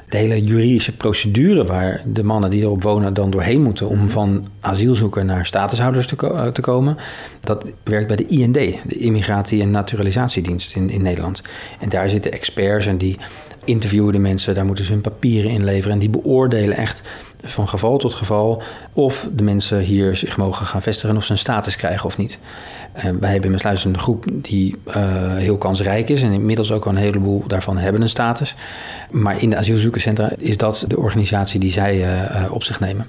De 0.08 0.16
hele 0.16 0.42
juridische 0.42 0.96
procedure 0.96 1.64
waar 1.64 2.02
de 2.06 2.22
mannen 2.22 2.50
die 2.50 2.62
erop 2.62 2.82
wonen 2.82 3.14
dan 3.14 3.30
doorheen 3.30 3.62
moeten 3.62 3.88
om 3.88 4.08
van 4.08 4.46
asielzoeker 4.60 5.24
naar 5.24 5.46
statushouders 5.46 6.06
te, 6.06 6.16
eh, 6.16 6.46
te 6.46 6.60
komen, 6.60 6.96
dat 7.40 7.64
werkt 7.84 8.06
bij 8.06 8.16
de 8.16 8.26
IND, 8.26 8.54
de 8.54 8.98
Immigratie- 8.98 9.62
en 9.62 9.70
Naturalisatiedienst 9.70 10.76
in, 10.76 10.90
in 10.90 11.02
Nederland. 11.02 11.42
En 11.80 11.88
daar 11.88 12.10
zitten 12.10 12.32
experts 12.32 12.86
en 12.86 12.98
die 12.98 13.18
interviewen 13.64 14.12
de 14.12 14.18
mensen, 14.18 14.54
daar 14.54 14.64
moeten 14.64 14.84
ze 14.84 14.92
hun 14.92 15.00
papieren 15.00 15.50
inleveren 15.50 15.92
en 15.92 15.98
die 15.98 16.10
beoordelen 16.10 16.76
echt 16.76 17.02
van 17.44 17.68
geval 17.68 17.98
tot 17.98 18.14
geval 18.14 18.62
of 18.92 19.28
de 19.32 19.42
mensen 19.42 19.80
hier 19.80 20.16
zich 20.16 20.36
mogen 20.36 20.66
gaan 20.66 20.82
vestigen 20.82 21.16
of 21.16 21.24
ze 21.24 21.32
een 21.32 21.38
status 21.38 21.76
krijgen 21.76 22.06
of 22.06 22.18
niet. 22.18 22.38
Uh, 22.96 23.02
wij 23.20 23.32
hebben 23.32 23.52
in 23.52 23.58
Sluis 23.58 23.84
een 23.84 23.98
groep 23.98 24.24
die 24.32 24.76
uh, 24.88 24.94
heel 25.36 25.56
kansrijk 25.56 26.08
is 26.08 26.22
en 26.22 26.32
inmiddels 26.32 26.72
ook 26.72 26.84
al 26.84 26.90
een 26.90 26.98
heleboel 26.98 27.46
daarvan 27.46 27.76
hebben 27.76 28.02
een 28.02 28.08
status. 28.08 28.54
Maar 29.10 29.42
in 29.42 29.50
de 29.50 29.56
asielzoekerscentra 29.56 30.30
is 30.38 30.56
dat 30.56 30.84
de 30.88 30.98
organisatie 30.98 31.60
die 31.60 31.70
zij 31.70 31.96
uh, 31.96 32.52
op 32.52 32.62
zich 32.62 32.80
nemen. 32.80 33.06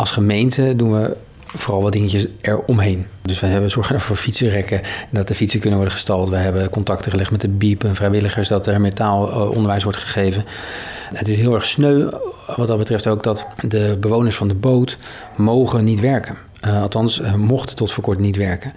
Als 0.00 0.10
gemeente 0.10 0.76
doen 0.76 0.92
we 0.92 1.16
vooral 1.54 1.82
wat 1.82 1.92
dingetjes 1.92 2.26
eromheen. 2.40 3.06
Dus 3.22 3.40
we 3.40 3.46
hebben 3.46 3.70
zorgen 3.70 4.00
voor 4.00 4.16
fietsenrekken, 4.16 4.80
dat 5.10 5.28
de 5.28 5.34
fietsen 5.34 5.60
kunnen 5.60 5.78
worden 5.78 5.96
gestald. 5.96 6.28
We 6.28 6.36
hebben 6.36 6.70
contacten 6.70 7.10
gelegd 7.10 7.30
met 7.30 7.40
de 7.40 7.48
BIEB 7.48 7.84
en 7.84 7.94
vrijwilligers, 7.94 8.48
dat 8.48 8.66
er 8.66 8.80
metaalonderwijs 8.80 9.82
wordt 9.82 9.98
gegeven. 9.98 10.44
Het 11.14 11.28
is 11.28 11.36
heel 11.36 11.54
erg 11.54 11.64
sneu 11.64 12.10
wat 12.56 12.66
dat 12.66 12.78
betreft 12.78 13.06
ook 13.06 13.22
dat 13.22 13.46
de 13.68 13.96
bewoners 14.00 14.36
van 14.36 14.48
de 14.48 14.54
boot 14.54 14.96
mogen 15.36 15.84
niet 15.84 16.00
werken. 16.00 16.36
Uh, 16.66 16.82
althans, 16.82 17.20
uh, 17.20 17.34
mochten 17.34 17.76
tot 17.76 17.92
voor 17.92 18.04
kort 18.04 18.18
niet 18.18 18.36
werken. 18.36 18.72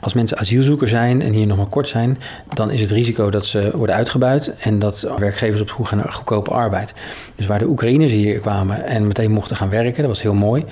Als 0.00 0.12
mensen 0.12 0.38
asielzoeker 0.38 0.88
zijn 0.88 1.22
en 1.22 1.32
hier 1.32 1.46
nog 1.46 1.56
maar 1.56 1.66
kort 1.66 1.88
zijn, 1.88 2.18
dan 2.54 2.70
is 2.70 2.80
het 2.80 2.90
risico 2.90 3.30
dat 3.30 3.46
ze 3.46 3.70
worden 3.74 3.94
uitgebuit 3.94 4.52
en 4.58 4.78
dat 4.78 5.06
werkgevers 5.18 5.60
op 5.60 5.68
zoek 5.68 5.86
gaan 5.86 5.98
naar 5.98 6.12
goedkope 6.12 6.50
arbeid. 6.50 6.92
Dus 7.36 7.46
waar 7.46 7.58
de 7.58 7.68
Oekraïners 7.68 8.12
hier 8.12 8.38
kwamen 8.38 8.84
en 8.84 9.06
meteen 9.06 9.30
mochten 9.30 9.56
gaan 9.56 9.70
werken, 9.70 10.02
dat 10.02 10.10
was 10.10 10.22
heel 10.22 10.34
mooi, 10.34 10.64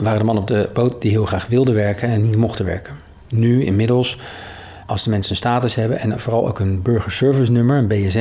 waren 0.00 0.18
de 0.18 0.24
mannen 0.24 0.42
op 0.42 0.48
de 0.48 0.70
boot 0.72 1.02
die 1.02 1.10
heel 1.10 1.26
graag 1.26 1.46
wilden 1.46 1.74
werken 1.74 2.08
en 2.08 2.22
niet 2.22 2.36
mochten 2.36 2.64
werken. 2.64 2.94
Nu 3.28 3.64
inmiddels 3.64 4.18
als 4.92 5.02
de 5.02 5.10
mensen 5.10 5.30
een 5.30 5.36
status 5.36 5.74
hebben 5.74 5.98
en 5.98 6.20
vooral 6.20 6.48
ook 6.48 6.58
een 6.58 6.82
burgerservice 6.82 7.52
nummer, 7.52 7.78
een 7.78 7.86
BSN, 7.86 8.18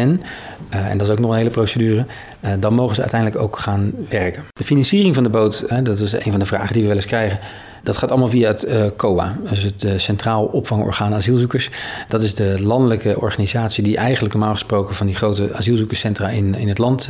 uh, 0.73 0.89
en 0.89 0.97
dat 0.97 1.07
is 1.07 1.13
ook 1.13 1.19
nog 1.19 1.31
een 1.31 1.37
hele 1.37 1.49
procedure, 1.49 2.05
uh, 2.45 2.51
dan 2.59 2.73
mogen 2.73 2.95
ze 2.95 3.01
uiteindelijk 3.01 3.41
ook 3.41 3.57
gaan 3.57 3.91
werken. 4.09 4.43
De 4.53 4.63
financiering 4.63 5.15
van 5.15 5.23
de 5.23 5.29
boot, 5.29 5.65
dat 5.83 5.99
is 5.99 6.11
een 6.11 6.31
van 6.31 6.39
de 6.39 6.45
vragen 6.45 6.73
die 6.73 6.81
we 6.81 6.87
wel 6.87 6.97
eens 6.97 7.05
krijgen. 7.05 7.39
Dat 7.83 7.97
gaat 7.97 8.09
allemaal 8.09 8.29
via 8.29 8.47
het 8.47 8.65
uh, 8.65 8.85
COA, 8.97 9.37
dus 9.49 9.63
het 9.63 10.01
Centraal 10.01 10.45
Opvangorgaan 10.45 11.13
Asielzoekers. 11.13 11.69
Dat 12.07 12.23
is 12.23 12.35
de 12.35 12.63
landelijke 12.63 13.19
organisatie 13.19 13.83
die 13.83 13.97
eigenlijk 13.97 14.33
normaal 14.33 14.53
gesproken 14.53 14.95
van 14.95 15.05
die 15.05 15.15
grote 15.15 15.53
asielzoekerscentra 15.53 16.29
in, 16.29 16.55
in 16.55 16.67
het 16.67 16.77
land 16.77 17.07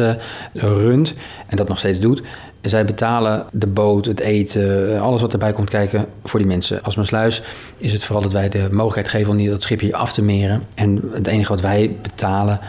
runt 0.54 1.13
en 1.47 1.58
dat 1.58 1.67
nog 1.67 1.78
steeds 1.78 2.00
doet. 2.00 2.21
Zij 2.62 2.86
betalen 2.86 3.45
de 3.52 3.67
boot, 3.67 4.06
het 4.06 4.19
eten, 4.19 5.00
alles 5.00 5.21
wat 5.21 5.34
erbij 5.34 5.54
komt 5.54 5.69
kijken 5.69 6.06
voor 6.24 6.39
die 6.39 6.47
mensen. 6.47 6.84
Als 6.84 6.97
sluis 7.02 7.41
is 7.78 7.93
het 7.93 8.04
vooral 8.04 8.24
dat 8.24 8.34
wij 8.34 8.50
de 8.50 8.67
mogelijkheid 8.71 9.10
geven 9.10 9.30
om 9.30 9.36
niet 9.36 9.50
dat 9.50 9.62
schipje 9.62 9.95
af 9.95 10.13
te 10.13 10.21
meren. 10.21 10.63
En 10.74 11.10
het 11.13 11.28
enige 11.28 11.50
wat 11.50 11.62
wij 11.62 11.95
betalen 12.02 12.60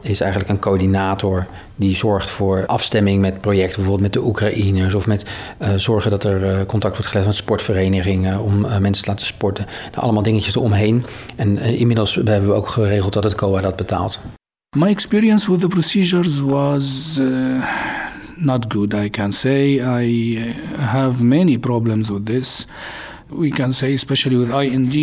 is 0.00 0.20
eigenlijk 0.20 0.50
een 0.50 0.58
coördinator 0.58 1.46
die 1.76 1.96
zorgt 1.96 2.30
voor 2.30 2.66
afstemming 2.66 3.20
met 3.20 3.40
projecten, 3.40 3.76
bijvoorbeeld 3.76 4.12
met 4.12 4.22
de 4.22 4.28
Oekraïners 4.28 4.94
of 4.94 5.06
met 5.06 5.26
uh, 5.62 5.68
zorgen 5.76 6.10
dat 6.10 6.24
er 6.24 6.42
uh, 6.42 6.66
contact 6.66 6.94
wordt 6.94 7.10
gelegd 7.10 7.26
met 7.26 7.36
sportverenigingen 7.36 8.40
om 8.40 8.60
mensen 8.60 9.04
te 9.04 9.10
laten 9.10 9.26
sporten. 9.26 9.66
Nou, 9.90 10.02
allemaal 10.02 10.22
dingetjes 10.22 10.56
eromheen. 10.56 11.04
En 11.36 11.58
inmiddels 11.58 12.14
hebben 12.14 12.48
we 12.48 12.54
ook 12.54 12.68
geregeld 12.68 13.12
dat 13.12 13.24
het 13.24 13.34
COA 13.34 13.60
dat 13.60 13.76
betaalt. 13.76 14.20
My 14.76 14.88
experience 14.88 15.50
with 15.50 15.60
the 15.60 15.68
procedures 15.68 16.40
was 16.40 17.18
not 18.40 18.72
good, 18.72 18.94
I 18.94 19.10
can 19.10 19.32
say. 19.32 19.80
I 19.80 20.38
have 20.76 21.22
many 21.22 21.58
problems 21.58 22.10
with 22.10 22.26
this. 22.26 22.66
We 23.28 23.48
can 23.48 23.72
say, 23.72 23.92
especially 23.92 24.36
with 24.36 24.50
IND, 24.50 24.94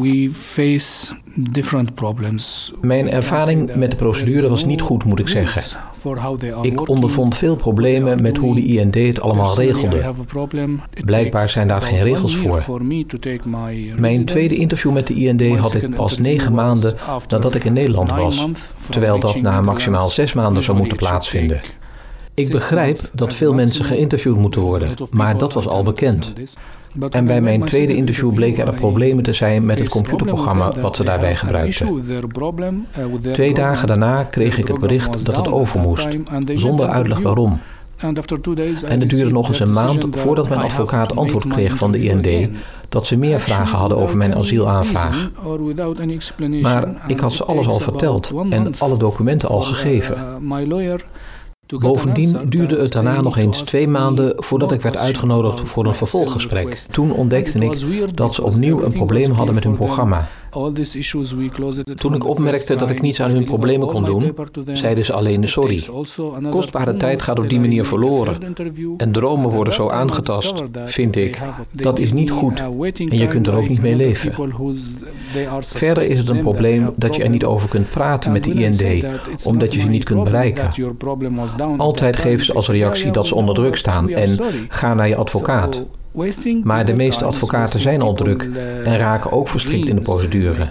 we 0.00 0.30
face 0.32 1.14
different 1.50 1.94
problems. 1.94 2.72
Mijn 2.80 3.10
ervaring 3.10 3.74
met 3.74 3.90
de 3.90 3.96
procedure 3.96 4.48
was 4.48 4.64
niet 4.64 4.80
goed, 4.80 5.04
moet 5.04 5.18
ik 5.18 5.28
zeggen. 5.28 5.62
Ik 6.62 6.88
ondervond 6.88 7.36
veel 7.36 7.56
problemen 7.56 8.22
met 8.22 8.36
hoe 8.36 8.54
de 8.54 8.64
IND 8.64 8.94
het 8.94 9.20
allemaal 9.20 9.56
regelde. 9.56 10.14
Blijkbaar 11.04 11.48
zijn 11.48 11.68
daar 11.68 11.82
geen 11.82 12.02
regels 12.02 12.36
voor. 12.36 12.64
Mijn 13.96 14.24
tweede 14.24 14.56
interview 14.56 14.92
met 14.92 15.06
de 15.06 15.14
IND 15.14 15.58
had 15.58 15.74
ik 15.74 15.94
pas 15.94 16.18
negen 16.18 16.52
maanden 16.52 16.96
nadat 17.28 17.54
ik 17.54 17.64
in 17.64 17.72
Nederland 17.72 18.10
was, 18.10 18.46
terwijl 18.90 19.20
dat 19.20 19.40
na 19.40 19.60
maximaal 19.60 20.08
zes 20.08 20.32
maanden 20.32 20.62
zou 20.62 20.78
moeten 20.78 20.96
plaatsvinden. 20.96 21.60
Ik 22.36 22.50
begrijp 22.50 23.00
dat 23.12 23.34
veel 23.34 23.54
mensen 23.54 23.84
geïnterviewd 23.84 24.36
moeten 24.36 24.60
worden, 24.60 24.94
maar 25.10 25.38
dat 25.38 25.52
was 25.52 25.68
al 25.68 25.82
bekend. 25.82 26.32
En 27.10 27.26
bij 27.26 27.40
mijn 27.40 27.64
tweede 27.64 27.96
interview 27.96 28.34
bleken 28.34 28.66
er 28.66 28.74
problemen 28.74 29.24
te 29.24 29.32
zijn 29.32 29.64
met 29.64 29.78
het 29.78 29.88
computerprogramma 29.88 30.72
wat 30.80 30.96
ze 30.96 31.04
daarbij 31.04 31.36
gebruikten. 31.36 32.04
Twee 33.32 33.54
dagen 33.54 33.88
daarna 33.88 34.22
kreeg 34.24 34.58
ik 34.58 34.68
het 34.68 34.78
bericht 34.78 35.26
dat 35.26 35.36
het 35.36 35.48
over 35.48 35.80
moest, 35.80 36.08
zonder 36.54 36.88
uitleg 36.88 37.18
waarom. 37.18 37.58
En 37.96 39.00
het 39.00 39.10
duurde 39.10 39.30
nog 39.30 39.48
eens 39.48 39.60
een 39.60 39.72
maand 39.72 40.06
voordat 40.10 40.48
mijn 40.48 40.60
advocaat 40.60 41.16
antwoord 41.16 41.46
kreeg 41.46 41.76
van 41.76 41.92
de 41.92 42.02
IND 42.02 42.56
dat 42.88 43.06
ze 43.06 43.16
meer 43.16 43.40
vragen 43.40 43.78
hadden 43.78 43.98
over 43.98 44.16
mijn 44.16 44.34
asielaanvraag. 44.34 45.30
Maar 46.62 46.88
ik 47.06 47.18
had 47.20 47.32
ze 47.32 47.44
alles 47.44 47.66
al 47.66 47.78
verteld 47.78 48.32
en 48.50 48.70
alle 48.78 48.96
documenten 48.96 49.48
al 49.48 49.60
gegeven. 49.60 50.16
Bovendien 51.66 52.36
duurde 52.48 52.78
het 52.80 52.92
daarna 52.92 53.20
nog 53.20 53.36
eens 53.36 53.62
twee 53.62 53.88
maanden 53.88 54.32
voordat 54.36 54.72
ik 54.72 54.82
werd 54.82 54.96
uitgenodigd 54.96 55.60
voor 55.60 55.86
een 55.86 55.94
vervolggesprek. 55.94 56.84
Toen 56.90 57.12
ontdekte 57.12 57.58
ik 57.58 58.16
dat 58.16 58.34
ze 58.34 58.42
opnieuw 58.42 58.82
een 58.82 58.92
probleem 58.92 59.30
hadden 59.30 59.54
met 59.54 59.64
hun 59.64 59.76
programma. 59.76 60.28
Toen 61.94 62.14
ik 62.14 62.26
opmerkte 62.26 62.76
dat 62.76 62.90
ik 62.90 63.02
niets 63.02 63.20
aan 63.20 63.30
hun 63.30 63.44
problemen 63.44 63.86
kon 63.88 64.04
doen, 64.04 64.34
zeiden 64.72 65.04
ze 65.04 65.12
alleen 65.12 65.48
sorry. 65.48 65.82
Kostbare 66.50 66.96
tijd 66.96 67.22
gaat 67.22 67.38
op 67.38 67.48
die 67.48 67.60
manier 67.60 67.84
verloren. 67.84 68.56
En 68.96 69.12
dromen 69.12 69.50
worden 69.50 69.74
zo 69.74 69.88
aangetast, 69.88 70.62
vind 70.84 71.16
ik. 71.16 71.38
Dat 71.72 71.98
is 71.98 72.12
niet 72.12 72.30
goed 72.30 72.60
en 72.96 73.18
je 73.18 73.26
kunt 73.26 73.46
er 73.46 73.56
ook 73.56 73.68
niet 73.68 73.82
mee 73.82 73.96
leven. 73.96 74.32
Verder 75.60 76.02
is 76.02 76.18
het 76.18 76.28
een 76.28 76.42
probleem 76.42 76.92
dat 76.96 77.16
je 77.16 77.22
er 77.22 77.30
niet 77.30 77.44
over 77.44 77.68
kunt 77.68 77.90
praten 77.90 78.32
met 78.32 78.44
de 78.44 78.52
IND, 78.52 79.04
omdat 79.44 79.74
je 79.74 79.80
ze 79.80 79.88
niet 79.88 80.04
kunt 80.04 80.24
bereiken. 80.24 80.70
Altijd 81.76 82.16
geven 82.16 82.46
ze 82.46 82.52
als 82.52 82.68
reactie 82.68 83.10
dat 83.10 83.26
ze 83.26 83.34
onder 83.34 83.54
druk 83.54 83.76
staan 83.76 84.08
en 84.10 84.38
ga 84.68 84.94
naar 84.94 85.08
je 85.08 85.16
advocaat. 85.16 85.82
Maar 86.62 86.84
de 86.86 86.94
meeste 86.94 87.24
advocaten 87.24 87.80
zijn 87.80 88.02
al 88.02 88.14
druk 88.14 88.48
en 88.84 88.98
raken 88.98 89.32
ook 89.32 89.48
verstrikt 89.48 89.88
in 89.88 89.94
de 89.94 90.00
procedure. 90.00 90.66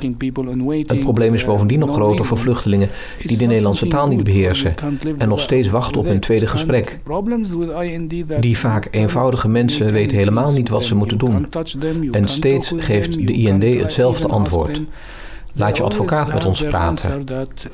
Het 0.88 1.00
probleem 1.00 1.34
is 1.34 1.46
bovendien 1.46 1.80
nog 1.80 1.94
groter 1.94 2.26
voor 2.26 2.38
vluchtelingen 2.38 2.90
die 3.26 3.38
de 3.38 3.46
Nederlandse 3.46 3.88
taal 3.88 4.08
niet 4.08 4.24
beheersen 4.24 4.74
en 5.18 5.28
nog 5.28 5.40
steeds 5.40 5.70
wachten 5.70 6.00
op 6.00 6.06
hun 6.06 6.20
tweede 6.20 6.48
gesprek. 6.48 7.00
Die 8.40 8.58
vaak 8.58 8.88
eenvoudige 8.92 9.48
mensen 9.48 9.92
weten 9.92 10.18
helemaal 10.18 10.52
niet 10.52 10.70
wat 10.70 10.84
ze 10.84 10.96
moeten 10.96 11.18
doen. 11.18 11.48
En 12.12 12.28
steeds 12.28 12.74
geeft 12.78 13.14
de 13.14 13.34
IND 13.34 13.64
hetzelfde 13.64 14.28
antwoord. 14.28 14.82
Laat 15.58 15.78
je 15.78 15.84
advocaat 15.84 16.34
met 16.34 16.46
ons 16.46 16.64
praten. 16.64 17.26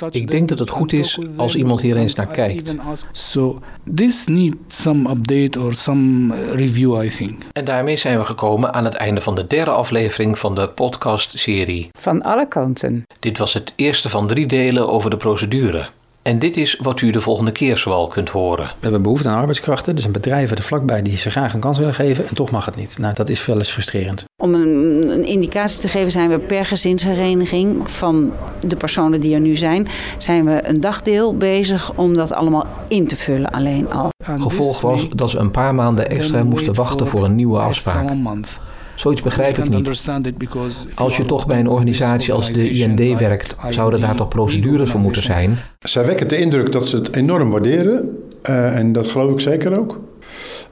Ik 0.10 0.32
denk 0.32 0.50
dat 0.50 0.60
het 0.60 0.70
goed 0.70 0.94
is 0.94 1.20
als 1.38 1.56
iemand 1.56 1.82
hier 1.82 1.98
eens 1.98 2.15
naar 2.15 2.28
kijkt. 2.28 2.74
So 3.12 3.60
this 3.96 4.26
needs 4.28 4.56
some 4.67 5.10
update 5.10 5.60
or 5.60 5.74
some 5.74 6.36
review, 6.52 7.04
I 7.04 7.10
think. 7.10 7.41
En 7.52 7.65
daarmee 7.65 7.98
zijn 7.98 8.17
we 8.17 8.26
gekomen 8.26 8.74
aan 8.74 8.84
het 8.84 8.94
einde 8.94 9.22
van 9.22 9.36
de 9.36 9.48
derde 9.48 9.72
aflevering 9.72 10.39
van 10.39 10.56
de 10.56 10.70
podcast-serie. 10.70 11.89
Van 12.00 12.22
alle 12.22 12.48
kanten. 12.48 13.04
Dit 13.20 13.38
was 13.38 13.54
het 13.54 13.74
eerste 13.76 14.10
van 14.10 14.28
drie 14.28 14.46
delen 14.46 14.89
over 14.89 15.10
de 15.10 15.17
procedure. 15.17 15.88
En 16.22 16.40
dit 16.40 16.58
is 16.58 16.78
wat 16.82 17.02
u 17.02 17.10
de 17.10 17.22
volgende 17.22 17.52
keer 17.52 17.78
zoal 17.78 18.08
kunt 18.08 18.30
horen. 18.30 18.66
We 18.66 18.78
hebben 18.80 19.02
behoefte 19.02 19.30
aan 19.30 19.38
arbeidskrachten, 19.40 19.96
dus 19.96 20.06
een 20.06 20.12
bedrijven 20.12 20.58
er 20.58 20.64
vlakbij 20.64 21.02
die 21.02 21.18
ze 21.18 21.30
graag 21.30 21.54
een 21.54 21.60
kans 21.60 21.78
willen 21.78 21.94
geven 21.94 22.28
en 22.28 22.36
toch 22.36 22.52
mag 22.52 22.66
het 22.66 22.76
niet. 22.76 22.98
Nou, 22.98 23.14
dat 23.14 23.30
is 23.30 23.46
wel 23.46 23.58
eens 23.58 23.72
frustrerend. 23.72 24.24
Om 24.44 24.54
een, 24.54 25.10
een 25.12 25.26
indicatie 25.26 25.80
te 25.80 25.88
geven 25.88 26.12
zijn 26.12 26.30
we 26.30 26.40
per 26.40 26.66
gezinshereniging 26.66 27.92
van 27.92 28.34
de 28.68 28.76
personen 28.76 29.22
die 29.22 29.34
er 29.34 29.40
nu 29.40 29.56
zijn, 29.56 29.88
zijn 30.18 30.46
we 30.46 30.68
een 30.68 30.82
dagdeel 30.82 31.38
bezig 31.38 31.94
om 31.96 32.14
dat 32.14 32.34
allemaal 32.34 32.68
in 32.88 33.08
te 33.08 33.16
vullen 33.16 33.52
alleen 33.52 33.92
al. 33.92 34.10
Gevolg 34.24 34.82
was 34.82 35.08
dat 35.10 35.30
ze 35.30 35.38
een 35.38 35.52
paar 35.52 35.76
maanden 35.76 36.10
extra 36.10 36.44
moesten 36.44 36.74
wachten 36.74 37.08
voor 37.08 37.26
een 37.26 37.36
nieuwe 37.36 37.60
afspraak. 37.60 38.10
Zoiets 39.02 39.22
begrijp 39.22 39.58
ik 39.58 39.70
niet. 39.70 39.88
Als 40.96 41.18
je 41.18 41.26
toch 41.26 41.46
bij 41.46 41.60
een 41.60 41.68
organisatie 41.68 42.34
als 42.34 42.52
de 42.52 42.70
IND 42.70 43.20
werkt, 43.20 43.56
zouden 43.70 44.00
daar 44.00 44.16
toch 44.16 44.28
procedures 44.28 44.92
voor 44.92 45.00
moeten 45.00 45.24
zijn? 45.24 45.58
Zij 45.80 46.06
wekken 46.06 46.28
de 46.28 46.38
indruk 46.38 46.72
dat 46.72 46.88
ze 46.88 46.96
het 46.96 47.16
enorm 47.16 47.50
waarderen. 47.50 48.18
Uh, 48.50 48.78
en 48.78 48.92
dat 48.92 49.08
geloof 49.08 49.32
ik 49.32 49.40
zeker 49.40 49.80
ook. 49.80 50.00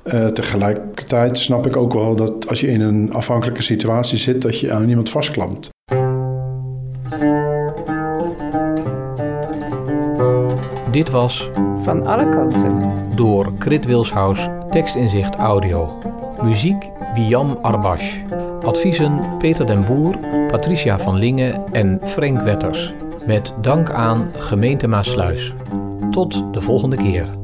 Uh, 0.04 0.28
tegelijkertijd 0.28 1.38
snap 1.38 1.66
ik 1.66 1.76
ook 1.76 1.94
wel 1.94 2.16
dat 2.16 2.48
als 2.50 2.60
je 2.62 2.68
in 2.68 2.82
een 2.82 3.14
afhankelijke 3.14 3.62
situatie 3.62 4.18
zit, 4.18 4.42
dat 4.42 4.60
je 4.60 4.72
aan 4.72 4.90
iemand 4.90 5.10
vastklampt. 5.10 5.70
Dit 10.92 11.10
was 11.10 11.50
Van 11.78 12.06
alle 12.06 12.30
kanten 12.30 12.94
door 13.16 13.54
Krit 13.58 13.86
Wilshuis, 13.86 14.48
tekstinzicht 14.70 15.36
audio. 15.36 15.98
Muziek 16.44 16.90
Wiam 17.16 17.58
Arbash. 17.62 18.24
Adviezen 18.66 19.38
Peter 19.40 19.66
den 19.66 19.86
Boer, 19.86 20.16
Patricia 20.48 20.98
van 20.98 21.16
Lingen 21.16 21.64
en 21.72 22.00
Frank 22.04 22.42
Wetters. 22.42 22.94
Met 23.26 23.54
dank 23.62 23.90
aan 23.90 24.32
gemeente 24.38 24.88
Maasluis. 24.88 25.54
Tot 26.12 26.54
de 26.54 26.62
volgende 26.62 26.96
keer. 26.96 27.39